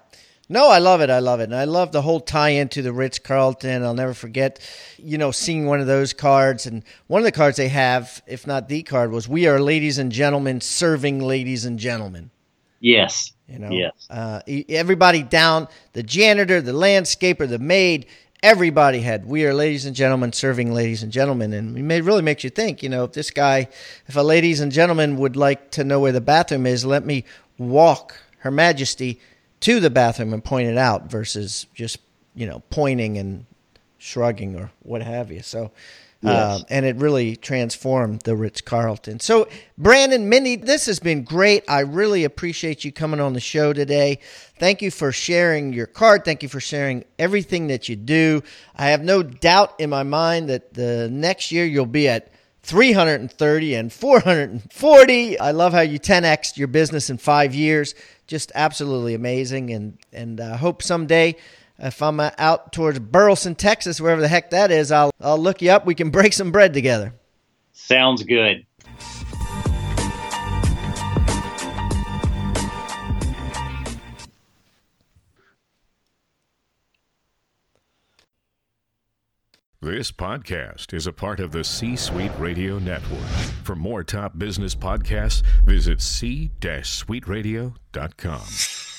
No, 0.49 0.69
I 0.69 0.79
love 0.79 1.01
it. 1.01 1.09
I 1.09 1.19
love 1.19 1.39
it. 1.39 1.45
And 1.45 1.55
I 1.55 1.63
love 1.63 1.93
the 1.93 2.01
whole 2.01 2.19
tie 2.19 2.49
into 2.49 2.81
the 2.81 2.91
Ritz 2.91 3.17
Carlton. 3.17 3.81
I'll 3.83 3.93
never 3.93 4.13
forget, 4.13 4.59
you 4.97 5.17
know, 5.17 5.31
seeing 5.31 5.65
one 5.65 5.79
of 5.79 5.87
those 5.87 6.13
cards. 6.13 6.67
And 6.67 6.83
one 7.07 7.21
of 7.21 7.25
the 7.25 7.31
cards 7.31 7.57
they 7.57 7.69
have, 7.69 8.21
if 8.27 8.45
not 8.45 8.67
the 8.67 8.83
card, 8.83 9.11
was 9.11 9.27
We 9.27 9.47
are 9.47 9.59
ladies 9.59 9.97
and 9.97 10.11
gentlemen 10.11 10.61
serving 10.61 11.21
ladies 11.21 11.65
and 11.65 11.79
gentlemen. 11.79 12.29
Yes. 12.83 13.31
You 13.47 13.59
know, 13.59 13.71
yes. 13.71 13.93
Uh, 14.09 14.41
everybody 14.67 15.23
down, 15.23 15.69
the 15.93 16.03
janitor, 16.03 16.61
the 16.61 16.73
landscaper, 16.73 17.47
the 17.47 17.57
maid, 17.57 18.07
everybody 18.43 18.99
had 18.99 19.25
we 19.25 19.45
are 19.45 19.53
ladies 19.53 19.85
and 19.85 19.95
gentlemen 19.95 20.33
serving 20.33 20.73
ladies 20.73 21.01
and 21.01 21.13
gentlemen 21.13 21.53
and 21.53 21.77
it 21.89 22.03
really 22.03 22.21
makes 22.21 22.43
you 22.43 22.49
think 22.49 22.83
you 22.83 22.89
know 22.89 23.05
if 23.05 23.13
this 23.13 23.31
guy 23.31 23.65
if 24.07 24.17
a 24.17 24.19
ladies 24.19 24.59
and 24.59 24.69
gentlemen 24.69 25.15
would 25.15 25.37
like 25.37 25.71
to 25.71 25.81
know 25.81 26.01
where 26.01 26.11
the 26.11 26.19
bathroom 26.19 26.65
is 26.65 26.85
let 26.85 27.05
me 27.05 27.23
walk 27.57 28.17
her 28.39 28.51
majesty 28.51 29.17
to 29.61 29.79
the 29.79 29.89
bathroom 29.89 30.33
and 30.33 30.43
point 30.43 30.67
it 30.67 30.77
out 30.77 31.09
versus 31.09 31.67
just 31.73 31.99
you 32.35 32.45
know 32.45 32.61
pointing 32.69 33.17
and 33.17 33.45
shrugging 33.97 34.57
or 34.57 34.69
what 34.81 35.01
have 35.01 35.31
you 35.31 35.41
so 35.41 35.71
yes. 36.31 36.63
and 36.69 36.85
it 36.85 36.95
really 36.97 37.35
transformed 37.35 38.21
the 38.21 38.35
Ritz 38.35 38.61
Carlton. 38.61 39.19
So, 39.19 39.47
Brandon, 39.77 40.29
Mindy, 40.29 40.55
this 40.55 40.85
has 40.85 40.99
been 40.99 41.23
great. 41.23 41.63
I 41.67 41.81
really 41.81 42.23
appreciate 42.23 42.85
you 42.85 42.91
coming 42.91 43.19
on 43.19 43.33
the 43.33 43.39
show 43.39 43.73
today. 43.73 44.19
Thank 44.59 44.81
you 44.81 44.91
for 44.91 45.11
sharing 45.11 45.73
your 45.73 45.87
card. 45.87 46.25
Thank 46.25 46.43
you 46.43 46.49
for 46.49 46.59
sharing 46.59 47.03
everything 47.19 47.67
that 47.67 47.89
you 47.89 47.95
do. 47.95 48.41
I 48.75 48.89
have 48.89 49.03
no 49.03 49.23
doubt 49.23 49.79
in 49.79 49.89
my 49.89 50.03
mind 50.03 50.49
that 50.49 50.73
the 50.73 51.09
next 51.11 51.51
year 51.51 51.65
you'll 51.65 51.85
be 51.85 52.07
at 52.07 52.31
330 52.63 53.75
and 53.75 53.91
440. 53.91 55.39
I 55.39 55.51
love 55.51 55.73
how 55.73 55.81
you 55.81 55.99
10x 55.99 56.57
your 56.57 56.69
business 56.69 57.09
in 57.09 57.17
five 57.17 57.53
years. 57.53 57.93
Just 58.27 58.53
absolutely 58.55 59.13
amazing. 59.15 59.71
And 59.71 59.97
and 60.13 60.39
I 60.39 60.51
uh, 60.51 60.57
hope 60.57 60.81
someday 60.81 61.35
if 61.83 62.01
I'm 62.01 62.19
out 62.19 62.71
towards 62.71 62.97
Burleson, 62.99 63.55
Texas, 63.55 64.01
wherever 64.01 64.21
the 64.21 64.27
heck 64.27 64.49
that 64.51 64.71
is, 64.71 64.91
I'll 64.91 65.11
I'll 65.19 65.37
look 65.37 65.61
you 65.61 65.71
up. 65.71 65.85
We 65.85 65.95
can 65.95 66.09
break 66.09 66.33
some 66.33 66.51
bread 66.51 66.73
together. 66.73 67.13
Sounds 67.73 68.23
good. 68.23 68.65
This 79.81 80.11
podcast 80.13 80.93
is 80.93 81.07
a 81.07 81.11
part 81.11 81.41
of 81.41 81.51
the 81.51 81.65
C 81.65 81.97
Suite 81.97 82.31
Radio 82.39 82.79
Network. 82.79 83.19
For 83.65 83.75
more 83.75 84.05
top 84.05 84.39
business 84.39 84.75
podcasts, 84.75 85.43
visit 85.65 85.99
c-suiteradio.com. 85.99 88.92